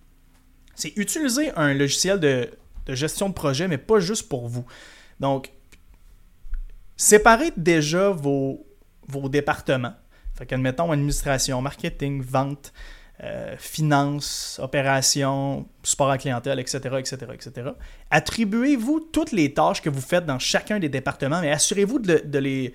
c'est 0.73 0.95
utiliser 0.97 1.51
un 1.55 1.73
logiciel 1.73 2.19
de 2.19 2.49
de 2.85 2.95
gestion 2.95 3.29
de 3.29 3.33
projet, 3.33 3.67
mais 3.67 3.77
pas 3.77 3.99
juste 3.99 4.29
pour 4.29 4.47
vous. 4.47 4.65
Donc, 5.19 5.51
séparez 6.97 7.51
déjà 7.57 8.09
vos, 8.09 8.65
vos 9.07 9.29
départements. 9.29 9.95
Fait 10.35 10.45
qu'admettons 10.45 10.91
administration, 10.91 11.61
marketing, 11.61 12.21
vente, 12.21 12.73
euh, 13.23 13.55
finance, 13.57 14.59
opération, 14.61 15.65
support 15.83 16.09
à 16.09 16.17
clientèle, 16.17 16.59
etc., 16.59 16.77
etc., 16.99 17.15
etc. 17.33 17.69
Attribuez-vous 18.11 18.99
toutes 18.99 19.31
les 19.31 19.53
tâches 19.53 19.81
que 19.81 19.89
vous 19.89 20.01
faites 20.01 20.25
dans 20.25 20.37
chacun 20.37 20.79
des 20.79 20.89
départements, 20.89 21.39
mais 21.39 21.51
assurez-vous 21.51 21.99
de, 21.99 22.37
les, 22.39 22.73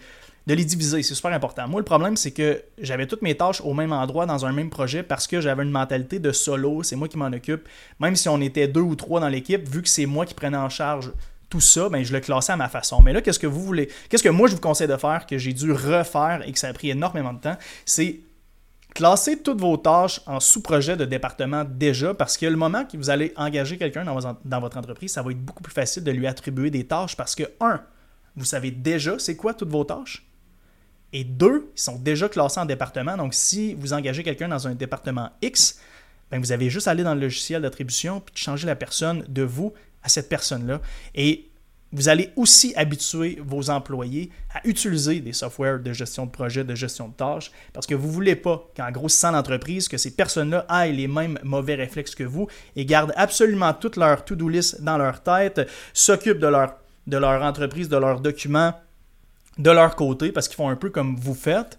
de 0.50 0.56
les 0.56 0.64
diviser. 0.64 1.02
C'est 1.02 1.14
super 1.14 1.32
important. 1.32 1.68
Moi, 1.68 1.80
le 1.80 1.84
problème, 1.84 2.16
c'est 2.16 2.32
que 2.32 2.62
j'avais 2.78 3.06
toutes 3.06 3.22
mes 3.22 3.36
tâches 3.36 3.60
au 3.60 3.72
même 3.72 3.92
endroit 3.92 4.26
dans 4.26 4.44
un 4.44 4.52
même 4.52 4.68
projet 4.68 5.04
parce 5.04 5.28
que 5.28 5.40
j'avais 5.40 5.62
une 5.62 5.70
mentalité 5.70 6.18
de 6.18 6.32
solo. 6.32 6.82
C'est 6.82 6.96
moi 6.96 7.06
qui 7.06 7.16
m'en 7.16 7.26
occupe. 7.26 7.68
Même 8.00 8.16
si 8.16 8.28
on 8.28 8.40
était 8.40 8.66
deux 8.66 8.80
ou 8.80 8.96
trois 8.96 9.20
dans 9.20 9.28
l'équipe, 9.28 9.68
vu 9.68 9.80
que 9.80 9.88
c'est 9.88 10.06
moi 10.06 10.26
qui 10.26 10.34
prenais 10.34 10.56
en 10.56 10.68
charge 10.68 11.12
tout 11.48 11.60
ça, 11.60 11.88
ben, 11.88 12.04
je 12.04 12.12
le 12.12 12.20
classais 12.20 12.52
à 12.52 12.56
ma 12.56 12.68
façon. 12.68 13.00
Mais 13.02 13.12
là, 13.12 13.20
qu'est-ce 13.22 13.38
que 13.38 13.46
vous 13.46 13.62
voulez 13.62 13.88
Qu'est-ce 14.08 14.22
que 14.22 14.28
moi 14.28 14.48
je 14.48 14.54
vous 14.54 14.60
conseille 14.60 14.88
de 14.88 14.96
faire, 14.96 15.26
que 15.26 15.38
j'ai 15.38 15.52
dû 15.52 15.72
refaire 15.72 16.42
et 16.46 16.52
que 16.52 16.58
ça 16.58 16.68
a 16.68 16.72
pris 16.72 16.90
énormément 16.90 17.32
de 17.32 17.40
temps 17.40 17.56
C'est 17.84 18.20
classer 18.94 19.40
toutes 19.40 19.60
vos 19.60 19.76
tâches 19.76 20.20
en 20.26 20.40
sous-projet 20.40 20.96
de 20.96 21.04
département 21.04 21.64
déjà, 21.64 22.12
parce 22.14 22.36
que 22.36 22.46
le 22.46 22.56
moment 22.56 22.84
que 22.84 22.96
vous 22.96 23.10
allez 23.10 23.32
engager 23.36 23.78
quelqu'un 23.78 24.04
dans, 24.04 24.36
dans 24.44 24.60
votre 24.60 24.76
entreprise, 24.76 25.12
ça 25.12 25.22
va 25.22 25.30
être 25.30 25.44
beaucoup 25.44 25.62
plus 25.62 25.72
facile 25.72 26.04
de 26.04 26.10
lui 26.10 26.26
attribuer 26.26 26.70
des 26.70 26.84
tâches 26.84 27.16
parce 27.16 27.34
que, 27.34 27.44
un, 27.60 27.80
vous 28.36 28.44
savez 28.44 28.70
déjà 28.70 29.18
c'est 29.18 29.36
quoi 29.36 29.54
toutes 29.54 29.70
vos 29.70 29.84
tâches. 29.84 30.29
Et 31.12 31.24
deux, 31.24 31.70
ils 31.76 31.80
sont 31.80 31.96
déjà 31.96 32.28
classés 32.28 32.60
en 32.60 32.66
département. 32.66 33.16
Donc, 33.16 33.34
si 33.34 33.74
vous 33.74 33.92
engagez 33.92 34.22
quelqu'un 34.22 34.48
dans 34.48 34.68
un 34.68 34.74
département 34.74 35.30
X, 35.42 35.80
ben, 36.30 36.40
vous 36.40 36.52
avez 36.52 36.70
juste 36.70 36.86
à 36.86 36.92
aller 36.92 37.02
dans 37.02 37.14
le 37.14 37.20
logiciel 37.20 37.62
d'attribution 37.62 38.20
puis 38.20 38.34
changer 38.36 38.66
la 38.66 38.76
personne 38.76 39.24
de 39.28 39.42
vous 39.42 39.72
à 40.02 40.08
cette 40.08 40.28
personne-là. 40.28 40.80
Et 41.14 41.50
vous 41.92 42.08
allez 42.08 42.30
aussi 42.36 42.72
habituer 42.76 43.38
vos 43.44 43.68
employés 43.68 44.30
à 44.54 44.66
utiliser 44.66 45.20
des 45.20 45.32
softwares 45.32 45.80
de 45.80 45.92
gestion 45.92 46.26
de 46.26 46.30
projet, 46.30 46.62
de 46.62 46.74
gestion 46.76 47.08
de 47.08 47.14
tâches, 47.14 47.50
parce 47.72 47.86
que 47.86 47.96
vous 47.96 48.06
ne 48.06 48.12
voulez 48.12 48.36
pas 48.36 48.64
qu'en 48.76 48.92
grossissant 48.92 49.32
l'entreprise, 49.32 49.88
que 49.88 49.96
ces 49.96 50.14
personnes-là 50.14 50.66
aient 50.70 50.92
les 50.92 51.08
mêmes 51.08 51.38
mauvais 51.42 51.74
réflexes 51.74 52.14
que 52.14 52.22
vous 52.22 52.46
et 52.76 52.84
gardent 52.84 53.12
absolument 53.16 53.74
toute 53.74 53.96
leur 53.96 54.24
to-do 54.24 54.48
list 54.48 54.82
dans 54.82 54.98
leur 54.98 55.22
tête, 55.22 55.68
s'occupent 55.92 56.38
de 56.38 56.46
leur, 56.46 56.76
de 57.08 57.16
leur 57.16 57.42
entreprise, 57.42 57.88
de 57.88 57.96
leurs 57.96 58.20
documents, 58.20 58.74
de 59.60 59.70
leur 59.70 59.94
côté 59.94 60.32
parce 60.32 60.48
qu'ils 60.48 60.56
font 60.56 60.68
un 60.68 60.76
peu 60.76 60.90
comme 60.90 61.16
vous 61.16 61.34
faites. 61.34 61.78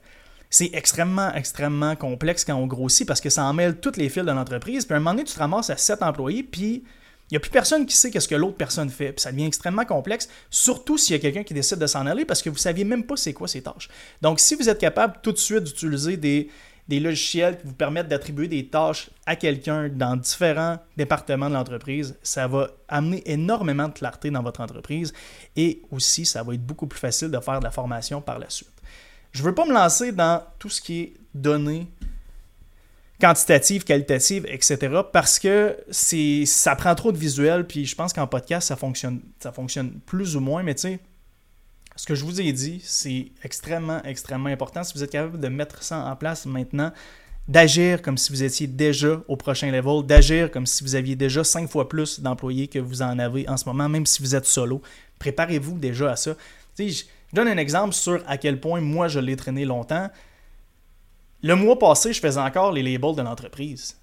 C'est 0.49 0.71
extrêmement, 0.73 1.33
extrêmement 1.33 1.95
complexe 1.95 2.45
quand 2.45 2.55
on 2.55 2.67
grossit 2.67 3.07
parce 3.07 3.21
que 3.21 3.29
ça 3.29 3.43
emmêle 3.45 3.79
toutes 3.79 3.97
les 3.97 4.09
fils 4.09 4.23
de 4.23 4.31
l'entreprise. 4.31 4.85
Puis 4.85 4.93
à 4.93 4.97
un 4.97 4.99
moment 4.99 5.11
donné, 5.11 5.23
tu 5.23 5.33
te 5.33 5.39
ramasses 5.39 5.69
à 5.69 5.77
7 5.77 6.03
employés, 6.03 6.43
puis 6.43 6.83
il 7.29 7.35
n'y 7.35 7.37
a 7.37 7.39
plus 7.39 7.51
personne 7.51 7.85
qui 7.85 7.95
sait 7.95 8.11
qu'est-ce 8.11 8.27
que 8.27 8.35
l'autre 8.35 8.57
personne 8.57 8.89
fait. 8.89 9.13
Puis 9.13 9.21
ça 9.21 9.31
devient 9.31 9.45
extrêmement 9.45 9.85
complexe, 9.85 10.27
surtout 10.49 10.97
s'il 10.97 11.15
y 11.15 11.19
a 11.19 11.21
quelqu'un 11.21 11.43
qui 11.43 11.53
décide 11.53 11.79
de 11.79 11.87
s'en 11.87 12.05
aller 12.05 12.25
parce 12.25 12.41
que 12.41 12.49
vous 12.49 12.57
ne 12.57 12.59
saviez 12.59 12.83
même 12.83 13.05
pas 13.05 13.15
c'est 13.15 13.31
quoi 13.31 13.47
ses 13.47 13.61
tâches. 13.61 13.87
Donc, 14.21 14.41
si 14.41 14.55
vous 14.55 14.67
êtes 14.67 14.79
capable 14.79 15.19
tout 15.23 15.31
de 15.31 15.37
suite 15.37 15.63
d'utiliser 15.63 16.17
des, 16.17 16.49
des 16.91 16.99
logiciels 16.99 17.57
qui 17.57 17.67
vous 17.67 17.73
permettent 17.73 18.09
d'attribuer 18.09 18.49
des 18.49 18.67
tâches 18.67 19.09
à 19.25 19.37
quelqu'un 19.37 19.87
dans 19.87 20.17
différents 20.17 20.77
départements 20.97 21.47
de 21.47 21.53
l'entreprise, 21.53 22.17
ça 22.21 22.47
va 22.47 22.69
amener 22.89 23.23
énormément 23.25 23.87
de 23.87 23.93
clarté 23.93 24.29
dans 24.29 24.43
votre 24.43 24.59
entreprise 24.59 25.13
et 25.55 25.81
aussi 25.89 26.25
ça 26.25 26.43
va 26.43 26.53
être 26.53 26.65
beaucoup 26.65 26.87
plus 26.87 26.99
facile 26.99 27.31
de 27.31 27.39
faire 27.39 27.59
de 27.59 27.63
la 27.63 27.71
formation 27.71 28.19
par 28.19 28.39
la 28.39 28.49
suite. 28.49 28.73
Je 29.31 29.41
ne 29.41 29.47
veux 29.47 29.55
pas 29.55 29.63
me 29.63 29.71
lancer 29.71 30.11
dans 30.11 30.43
tout 30.59 30.67
ce 30.67 30.81
qui 30.81 30.99
est 30.99 31.13
données 31.33 31.87
quantitatives, 33.21 33.85
qualitatives, 33.85 34.45
etc. 34.49 34.93
parce 35.13 35.39
que 35.39 35.77
ça 35.91 36.75
prend 36.75 36.93
trop 36.93 37.13
de 37.13 37.17
visuels 37.17 37.65
puis 37.65 37.85
je 37.85 37.95
pense 37.95 38.11
qu'en 38.11 38.27
podcast 38.27 38.67
ça 38.67 38.75
fonctionne, 38.75 39.21
ça 39.39 39.53
fonctionne 39.53 40.01
plus 40.05 40.35
ou 40.35 40.41
moins, 40.41 40.61
mais 40.61 40.75
tu 40.75 40.81
sais, 40.81 40.99
ce 42.01 42.07
que 42.07 42.15
je 42.15 42.25
vous 42.25 42.41
ai 42.41 42.51
dit, 42.51 42.81
c'est 42.83 43.27
extrêmement, 43.43 44.01
extrêmement 44.01 44.49
important. 44.49 44.83
Si 44.83 44.91
vous 44.95 45.03
êtes 45.03 45.11
capable 45.11 45.39
de 45.39 45.47
mettre 45.49 45.83
ça 45.83 46.03
en 46.03 46.15
place 46.15 46.47
maintenant, 46.47 46.91
d'agir 47.47 48.01
comme 48.01 48.17
si 48.17 48.31
vous 48.31 48.41
étiez 48.41 48.65
déjà 48.65 49.21
au 49.27 49.35
prochain 49.35 49.69
level, 49.69 50.03
d'agir 50.03 50.49
comme 50.49 50.65
si 50.65 50.83
vous 50.83 50.95
aviez 50.95 51.15
déjà 51.15 51.43
cinq 51.43 51.69
fois 51.69 51.87
plus 51.87 52.19
d'employés 52.19 52.67
que 52.67 52.79
vous 52.79 53.03
en 53.03 53.19
avez 53.19 53.47
en 53.47 53.55
ce 53.55 53.65
moment, 53.65 53.87
même 53.87 54.07
si 54.07 54.23
vous 54.23 54.33
êtes 54.33 54.47
solo. 54.47 54.81
Préparez-vous 55.19 55.77
déjà 55.77 56.13
à 56.13 56.15
ça. 56.15 56.35
je 56.79 57.03
donne 57.33 57.49
un 57.49 57.57
exemple 57.57 57.93
sur 57.93 58.23
à 58.25 58.39
quel 58.39 58.59
point 58.59 58.81
moi 58.81 59.07
je 59.07 59.19
l'ai 59.19 59.35
traîné 59.35 59.63
longtemps. 59.63 60.09
Le 61.43 61.53
mois 61.53 61.77
passé, 61.77 62.13
je 62.13 62.19
faisais 62.19 62.39
encore 62.39 62.71
les 62.71 62.81
labels 62.81 63.15
de 63.15 63.21
l'entreprise. 63.21 64.00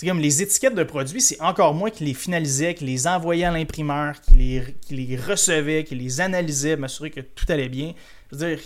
Comme 0.00 0.18
les 0.18 0.42
étiquettes 0.42 0.74
de 0.74 0.82
produits, 0.82 1.20
c'est 1.20 1.40
encore 1.40 1.72
moi 1.72 1.90
qui 1.90 2.04
les 2.04 2.14
finalisais, 2.14 2.74
qui 2.74 2.84
les 2.84 3.06
envoyais 3.06 3.44
à 3.44 3.52
l'imprimeur, 3.52 4.20
qui 4.20 4.34
les, 4.34 5.16
recevait, 5.16 5.84
qui 5.84 5.94
les 5.94 6.20
analysait, 6.20 6.76
m'assurer 6.76 7.10
que 7.10 7.20
tout 7.20 7.46
allait 7.48 7.68
bien. 7.68 7.94
Je 8.30 8.36
veux 8.36 8.48
dire, 8.48 8.64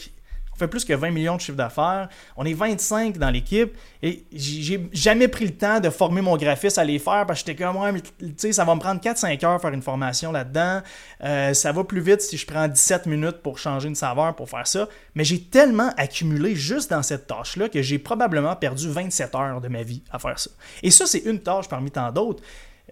fait 0.58 0.68
plus 0.68 0.84
que 0.84 0.92
20 0.92 1.10
millions 1.10 1.36
de 1.36 1.40
chiffres 1.40 1.56
d'affaires. 1.56 2.08
On 2.36 2.44
est 2.44 2.54
25 2.54 3.18
dans 3.18 3.30
l'équipe. 3.30 3.76
Et 4.02 4.24
j'ai 4.32 4.88
jamais 4.92 5.28
pris 5.28 5.46
le 5.46 5.54
temps 5.54 5.80
de 5.80 5.90
former 5.90 6.20
mon 6.20 6.36
graphiste 6.36 6.78
à 6.78 6.84
les 6.84 6.98
faire 6.98 7.26
parce 7.26 7.42
que 7.42 7.50
j'étais 7.50 7.64
comme, 7.64 7.76
ouais, 7.76 8.52
ça 8.52 8.64
va 8.64 8.74
me 8.74 8.80
prendre 8.80 9.00
4-5 9.00 9.44
heures 9.44 9.60
faire 9.60 9.72
une 9.72 9.82
formation 9.82 10.32
là-dedans. 10.32 10.80
Euh, 11.24 11.54
ça 11.54 11.72
va 11.72 11.84
plus 11.84 12.00
vite 12.00 12.20
si 12.20 12.36
je 12.36 12.46
prends 12.46 12.68
17 12.68 13.06
minutes 13.06 13.38
pour 13.42 13.58
changer 13.58 13.88
une 13.88 13.94
saveur 13.94 14.34
pour 14.34 14.48
faire 14.48 14.66
ça. 14.66 14.88
Mais 15.14 15.24
j'ai 15.24 15.40
tellement 15.40 15.90
accumulé 15.96 16.54
juste 16.54 16.90
dans 16.90 17.02
cette 17.02 17.26
tâche-là 17.26 17.68
que 17.68 17.82
j'ai 17.82 17.98
probablement 17.98 18.54
perdu 18.56 18.88
27 18.88 19.34
heures 19.34 19.60
de 19.60 19.68
ma 19.68 19.82
vie 19.82 20.02
à 20.10 20.18
faire 20.18 20.38
ça. 20.38 20.50
Et 20.82 20.90
ça, 20.90 21.06
c'est 21.06 21.20
une 21.20 21.40
tâche 21.40 21.68
parmi 21.68 21.90
tant 21.90 22.10
d'autres. 22.12 22.42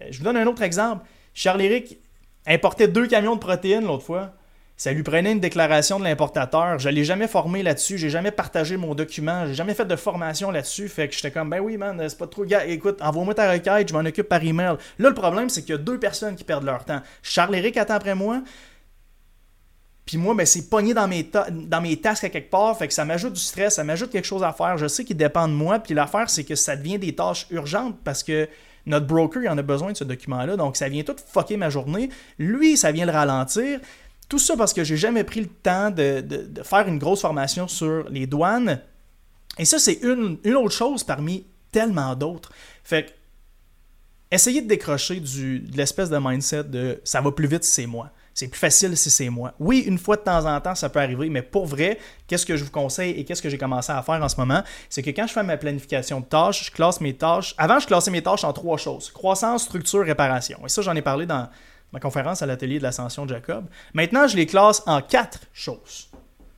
Euh, 0.01 0.07
je 0.11 0.17
vous 0.17 0.23
donne 0.23 0.37
un 0.37 0.47
autre 0.47 0.61
exemple. 0.61 1.05
Charles-Éric 1.33 1.99
importait 2.45 2.87
deux 2.87 3.07
camions 3.07 3.35
de 3.35 3.39
protéines 3.39 3.85
l'autre 3.85 4.03
fois. 4.03 4.33
Ça 4.77 4.91
lui 4.91 5.01
prenait 5.01 5.31
une 5.31 5.39
déclaration 5.39 5.97
de 5.97 6.03
l'importateur. 6.03 6.77
Je 6.77 6.87
l'ai 6.89 7.03
jamais 7.03 7.27
formé 7.27 7.63
là-dessus. 7.63 7.97
J'ai 7.97 8.11
jamais 8.11 8.29
partagé 8.29 8.77
mon 8.77 8.93
document. 8.93 9.47
J'ai 9.47 9.55
jamais 9.55 9.73
fait 9.73 9.85
de 9.85 9.95
formation 9.95 10.51
là-dessus. 10.51 10.87
Fait 10.87 11.07
que 11.07 11.15
j'étais 11.15 11.31
comme, 11.31 11.49
ben 11.49 11.59
oui, 11.59 11.77
man, 11.77 11.99
c'est 12.07 12.17
pas 12.17 12.27
trop. 12.27 12.45
Gars, 12.45 12.63
écoute, 12.63 13.01
envoie-moi 13.01 13.33
ta 13.33 13.51
requête, 13.51 13.89
je 13.89 13.93
m'en 13.95 14.05
occupe 14.05 14.29
par 14.29 14.43
email. 14.43 14.75
Là, 14.99 15.09
le 15.09 15.15
problème, 15.15 15.49
c'est 15.49 15.61
qu'il 15.63 15.71
y 15.71 15.73
a 15.73 15.79
deux 15.79 15.99
personnes 15.99 16.35
qui 16.35 16.43
perdent 16.43 16.65
leur 16.65 16.85
temps. 16.85 17.01
Charles-Éric 17.23 17.75
attend 17.77 17.95
après 17.95 18.13
moi. 18.13 18.43
Puis 20.05 20.17
moi, 20.17 20.35
ben, 20.35 20.45
c'est 20.45 20.69
pogné 20.69 20.93
dans 20.93 21.07
mes, 21.07 21.29
dans 21.51 21.81
mes 21.81 21.97
tasks 21.97 22.23
à 22.23 22.29
quelque 22.29 22.49
part, 22.49 22.77
fait 22.77 22.87
que 22.87 22.93
ça 22.93 23.03
m'ajoute 23.03 23.33
du 23.33 23.41
stress, 23.41 23.75
ça 23.75 23.83
m'ajoute 23.83 24.09
quelque 24.09 24.25
chose 24.25 24.43
à 24.43 24.53
faire. 24.53 24.77
Je 24.77 24.87
sais 24.87 25.03
qu'il 25.03 25.17
dépend 25.17 25.49
de 25.49 25.53
moi, 25.53 25.79
puis 25.79 25.93
l'affaire, 25.93 26.29
c'est 26.29 26.45
que 26.45 26.55
ça 26.55 26.77
devient 26.77 26.97
des 26.97 27.13
tâches 27.13 27.45
urgentes 27.51 27.97
parce 28.05 28.23
que 28.23 28.47
notre 28.85 29.05
broker, 29.05 29.43
il 29.43 29.49
en 29.49 29.57
a 29.57 29.61
besoin 29.61 29.91
de 29.91 29.97
ce 29.97 30.05
document-là, 30.05 30.55
donc 30.55 30.77
ça 30.77 30.87
vient 30.87 31.03
tout 31.03 31.15
fucker 31.27 31.57
ma 31.57 31.69
journée. 31.69 32.09
Lui, 32.39 32.77
ça 32.77 32.93
vient 32.93 33.05
le 33.05 33.11
ralentir. 33.11 33.81
Tout 34.29 34.39
ça 34.39 34.57
parce 34.57 34.73
que 34.73 34.83
j'ai 34.83 34.97
jamais 34.97 35.23
pris 35.23 35.41
le 35.41 35.47
temps 35.47 35.89
de, 35.89 36.23
faire 36.63 36.87
une 36.87 36.99
grosse 36.99 37.21
formation 37.21 37.67
sur 37.67 38.09
les 38.09 38.27
douanes. 38.27 38.81
Et 39.57 39.65
ça, 39.65 39.79
c'est 39.79 39.99
une, 40.03 40.37
une 40.43 40.55
autre 40.55 40.75
chose 40.75 41.03
parmi 41.03 41.45
tellement 41.71 42.15
d'autres. 42.15 42.51
Fait 42.83 43.05
que, 43.05 43.11
essayez 44.31 44.61
de 44.61 44.67
décrocher 44.67 45.19
du, 45.19 45.59
de 45.59 45.77
l'espèce 45.77 46.09
de 46.09 46.17
mindset 46.17 46.65
de 46.65 47.01
ça 47.03 47.21
va 47.21 47.31
plus 47.31 47.47
vite 47.47 47.63
si 47.63 47.71
c'est 47.71 47.87
moi. 47.87 48.11
C'est 48.33 48.49
plus 48.49 48.59
facile 48.59 48.95
si 48.95 49.09
c'est 49.09 49.29
moi. 49.29 49.53
Oui, 49.59 49.79
une 49.87 49.97
fois 49.97 50.15
de 50.15 50.21
temps 50.21 50.45
en 50.45 50.61
temps, 50.61 50.75
ça 50.75 50.89
peut 50.89 50.99
arriver, 50.99 51.27
mais 51.27 51.41
pour 51.41 51.65
vrai, 51.65 51.97
qu'est-ce 52.27 52.45
que 52.45 52.55
je 52.55 52.63
vous 52.63 52.69
conseille 52.69 53.11
et 53.11 53.25
qu'est-ce 53.25 53.41
que 53.41 53.49
j'ai 53.49 53.57
commencé 53.57 53.91
à 53.91 54.03
faire 54.03 54.21
en 54.21 54.29
ce 54.29 54.35
moment, 54.35 54.61
c'est 54.89 55.01
que 55.01 55.09
quand 55.09 55.25
je 55.25 55.33
fais 55.33 55.41
ma 55.41 55.57
planification 55.57 56.19
de 56.19 56.25
tâches, 56.25 56.65
je 56.65 56.71
classe 56.71 57.01
mes 57.01 57.15
tâches. 57.15 57.55
Avant, 57.57 57.79
je 57.79 57.87
classais 57.87 58.11
mes 58.11 58.21
tâches 58.21 58.43
en 58.43 58.53
trois 58.53 58.77
choses 58.77 59.09
croissance, 59.09 59.63
structure, 59.63 60.05
réparation. 60.05 60.59
Et 60.65 60.69
ça, 60.69 60.83
j'en 60.83 60.95
ai 60.95 61.01
parlé 61.01 61.25
dans 61.25 61.49
ma 61.93 61.99
conférence 61.99 62.41
à 62.41 62.45
l'atelier 62.45 62.79
de 62.79 62.83
l'ascension 62.83 63.25
de 63.25 63.33
Jacob. 63.33 63.65
Maintenant, 63.93 64.27
je 64.27 64.35
les 64.35 64.45
classe 64.45 64.83
en 64.85 65.01
quatre 65.01 65.41
choses 65.53 66.09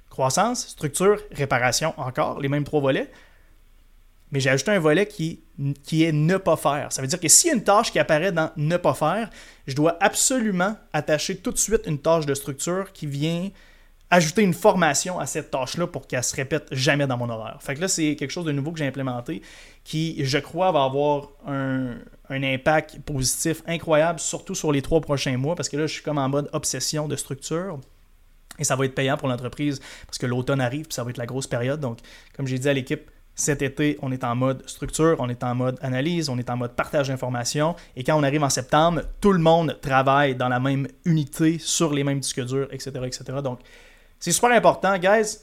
croissance, 0.09 0.67
structure, 0.67 1.17
réparation, 1.31 1.93
encore, 1.97 2.41
les 2.41 2.49
mêmes 2.49 2.65
trois 2.65 2.81
volets 2.81 3.09
mais 4.31 4.39
j'ai 4.39 4.49
ajouté 4.49 4.71
un 4.71 4.79
volet 4.79 5.07
qui, 5.07 5.41
qui 5.83 6.03
est 6.03 6.11
ne 6.11 6.37
pas 6.37 6.55
faire. 6.55 6.91
Ça 6.91 7.01
veut 7.01 7.07
dire 7.07 7.19
que 7.19 7.27
s'il 7.27 7.49
y 7.49 7.51
a 7.51 7.55
une 7.55 7.63
tâche 7.63 7.91
qui 7.91 7.99
apparaît 7.99 8.31
dans 8.31 8.51
ne 8.57 8.77
pas 8.77 8.93
faire, 8.93 9.29
je 9.65 9.75
dois 9.75 9.97
absolument 9.99 10.75
attacher 10.93 11.37
tout 11.37 11.51
de 11.51 11.57
suite 11.57 11.81
une 11.85 11.99
tâche 11.99 12.25
de 12.25 12.33
structure 12.33 12.91
qui 12.93 13.07
vient 13.07 13.49
ajouter 14.11 14.41
une 14.41 14.53
formation 14.53 15.19
à 15.19 15.25
cette 15.25 15.51
tâche-là 15.51 15.87
pour 15.87 16.07
qu'elle 16.07 16.23
se 16.23 16.35
répète 16.35 16.67
jamais 16.71 17.05
dans 17.05 17.17
mon 17.17 17.29
horaire. 17.29 17.57
Fait 17.61 17.75
que 17.75 17.81
là, 17.81 17.87
c'est 17.87 18.15
quelque 18.15 18.31
chose 18.31 18.45
de 18.45 18.51
nouveau 18.51 18.71
que 18.71 18.79
j'ai 18.79 18.87
implémenté 18.87 19.41
qui, 19.83 20.23
je 20.25 20.37
crois, 20.37 20.71
va 20.71 20.83
avoir 20.83 21.29
un, 21.47 21.95
impact 22.29 22.99
positif 23.01 23.63
incroyable, 23.67 24.19
surtout 24.19 24.55
sur 24.55 24.71
les 24.71 24.81
trois 24.81 25.01
prochains 25.01 25.37
mois, 25.37 25.55
parce 25.55 25.67
que 25.67 25.77
là, 25.77 25.87
je 25.87 25.93
suis 25.93 26.03
comme 26.03 26.17
en 26.17 26.29
mode 26.29 26.49
obsession 26.53 27.07
de 27.07 27.15
structure. 27.15 27.79
Et 28.59 28.63
ça 28.63 28.75
va 28.75 28.85
être 28.85 28.93
payant 28.93 29.17
pour 29.17 29.29
l'entreprise 29.29 29.79
parce 30.05 30.17
que 30.17 30.25
l'automne 30.25 30.59
arrive, 30.59 30.85
puis 30.85 30.93
ça 30.93 31.03
va 31.03 31.11
être 31.11 31.17
la 31.17 31.25
grosse 31.25 31.47
période. 31.47 31.79
Donc, 31.79 31.99
comme 32.35 32.45
j'ai 32.45 32.59
dit 32.59 32.67
à 32.67 32.73
l'équipe, 32.73 33.09
cet 33.33 33.61
été, 33.61 33.97
on 34.01 34.11
est 34.11 34.25
en 34.25 34.35
mode 34.35 34.67
structure, 34.67 35.15
on 35.19 35.29
est 35.29 35.43
en 35.45 35.55
mode 35.55 35.77
analyse, 35.81 36.27
on 36.27 36.37
est 36.37 36.49
en 36.49 36.57
mode 36.57 36.75
partage 36.75 37.07
d'informations. 37.07 37.75
Et 37.95 38.03
quand 38.03 38.19
on 38.19 38.23
arrive 38.23 38.43
en 38.43 38.49
septembre, 38.49 39.03
tout 39.21 39.31
le 39.31 39.39
monde 39.39 39.79
travaille 39.81 40.35
dans 40.35 40.49
la 40.49 40.59
même 40.59 40.87
unité, 41.05 41.57
sur 41.57 41.93
les 41.93 42.03
mêmes 42.03 42.19
disques 42.19 42.45
durs, 42.45 42.67
etc. 42.71 42.91
etc. 43.05 43.23
Donc, 43.41 43.61
c'est 44.19 44.31
super 44.31 44.51
important, 44.51 44.97
guys. 44.97 45.39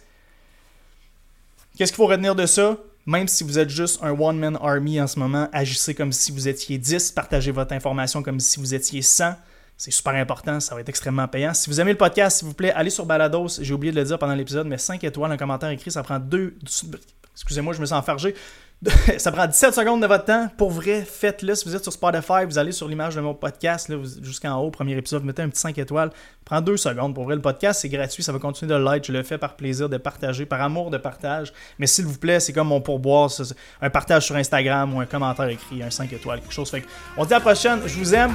Qu'est-ce 1.76 1.92
qu'il 1.92 1.96
faut 1.96 2.06
retenir 2.06 2.34
de 2.34 2.46
ça? 2.46 2.76
Même 3.06 3.28
si 3.28 3.44
vous 3.44 3.58
êtes 3.58 3.70
juste 3.70 4.02
un 4.02 4.10
one-man 4.10 4.58
army 4.60 5.00
en 5.00 5.06
ce 5.06 5.18
moment, 5.18 5.48
agissez 5.52 5.94
comme 5.94 6.12
si 6.12 6.32
vous 6.32 6.48
étiez 6.48 6.76
10, 6.76 7.12
partagez 7.12 7.52
votre 7.52 7.72
information 7.72 8.22
comme 8.22 8.40
si 8.40 8.58
vous 8.58 8.74
étiez 8.74 9.00
100. 9.00 9.34
C'est 9.76 9.90
super 9.90 10.14
important, 10.14 10.58
ça 10.58 10.74
va 10.74 10.80
être 10.80 10.88
extrêmement 10.88 11.28
payant. 11.28 11.54
Si 11.54 11.70
vous 11.70 11.80
aimez 11.80 11.92
le 11.92 11.98
podcast, 11.98 12.38
s'il 12.38 12.48
vous 12.48 12.54
plaît, 12.54 12.72
allez 12.72 12.90
sur 12.90 13.06
Balados. 13.06 13.60
J'ai 13.60 13.74
oublié 13.74 13.92
de 13.92 14.00
le 14.00 14.04
dire 14.04 14.18
pendant 14.18 14.34
l'épisode, 14.34 14.66
mais 14.66 14.78
5 14.78 15.04
étoiles, 15.04 15.30
un 15.30 15.36
commentaire 15.36 15.68
écrit, 15.68 15.90
ça 15.90 16.02
prend 16.02 16.18
deux, 16.18 16.56
Excusez-moi, 17.34 17.74
je 17.74 17.80
me 17.80 17.86
sens 17.86 17.98
enfargé. 17.98 18.34
ça 19.18 19.32
prend 19.32 19.46
17 19.46 19.74
secondes 19.74 20.02
de 20.02 20.06
votre 20.06 20.24
temps. 20.24 20.48
Pour 20.56 20.70
vrai, 20.70 21.02
faites-le. 21.02 21.54
Si 21.54 21.64
vous 21.64 21.74
êtes 21.74 21.82
sur 21.82 21.92
Spotify, 21.92 22.44
vous 22.46 22.58
allez 22.58 22.72
sur 22.72 22.86
l'image 22.88 23.14
de 23.14 23.20
mon 23.20 23.34
podcast, 23.34 23.90
jusqu'en 24.22 24.58
haut, 24.60 24.70
premier 24.70 24.96
épisode, 24.96 25.24
mettez 25.24 25.42
un 25.42 25.48
petit 25.48 25.60
5 25.60 25.78
étoiles. 25.78 26.10
Prends 26.44 26.60
deux 26.60 26.76
secondes. 26.76 27.14
Pour 27.14 27.24
vrai, 27.24 27.34
le 27.34 27.40
podcast, 27.40 27.80
c'est 27.80 27.88
gratuit. 27.88 28.22
Ça 28.22 28.32
va 28.32 28.38
continuer 28.38 28.72
de 28.74 28.78
l'être. 28.78 29.06
Je 29.06 29.12
le 29.12 29.22
fais 29.22 29.38
par 29.38 29.56
plaisir 29.56 29.88
de 29.88 29.96
partager, 29.96 30.44
par 30.44 30.60
amour 30.60 30.90
de 30.90 30.98
partage. 30.98 31.52
Mais 31.78 31.86
s'il 31.86 32.04
vous 32.04 32.18
plaît, 32.18 32.38
c'est 32.38 32.52
comme 32.52 32.68
mon 32.68 32.80
pourboire. 32.80 33.30
Un 33.80 33.90
partage 33.90 34.26
sur 34.26 34.36
Instagram 34.36 34.94
ou 34.94 35.00
un 35.00 35.06
commentaire 35.06 35.48
écrit, 35.48 35.82
un 35.82 35.90
5 35.90 36.12
étoiles, 36.12 36.40
quelque 36.40 36.52
chose. 36.52 36.70
On 37.16 37.22
se 37.22 37.28
dit 37.28 37.34
à 37.34 37.38
la 37.38 37.40
prochaine. 37.40 37.80
Je 37.86 37.98
vous 37.98 38.14
aime. 38.14 38.34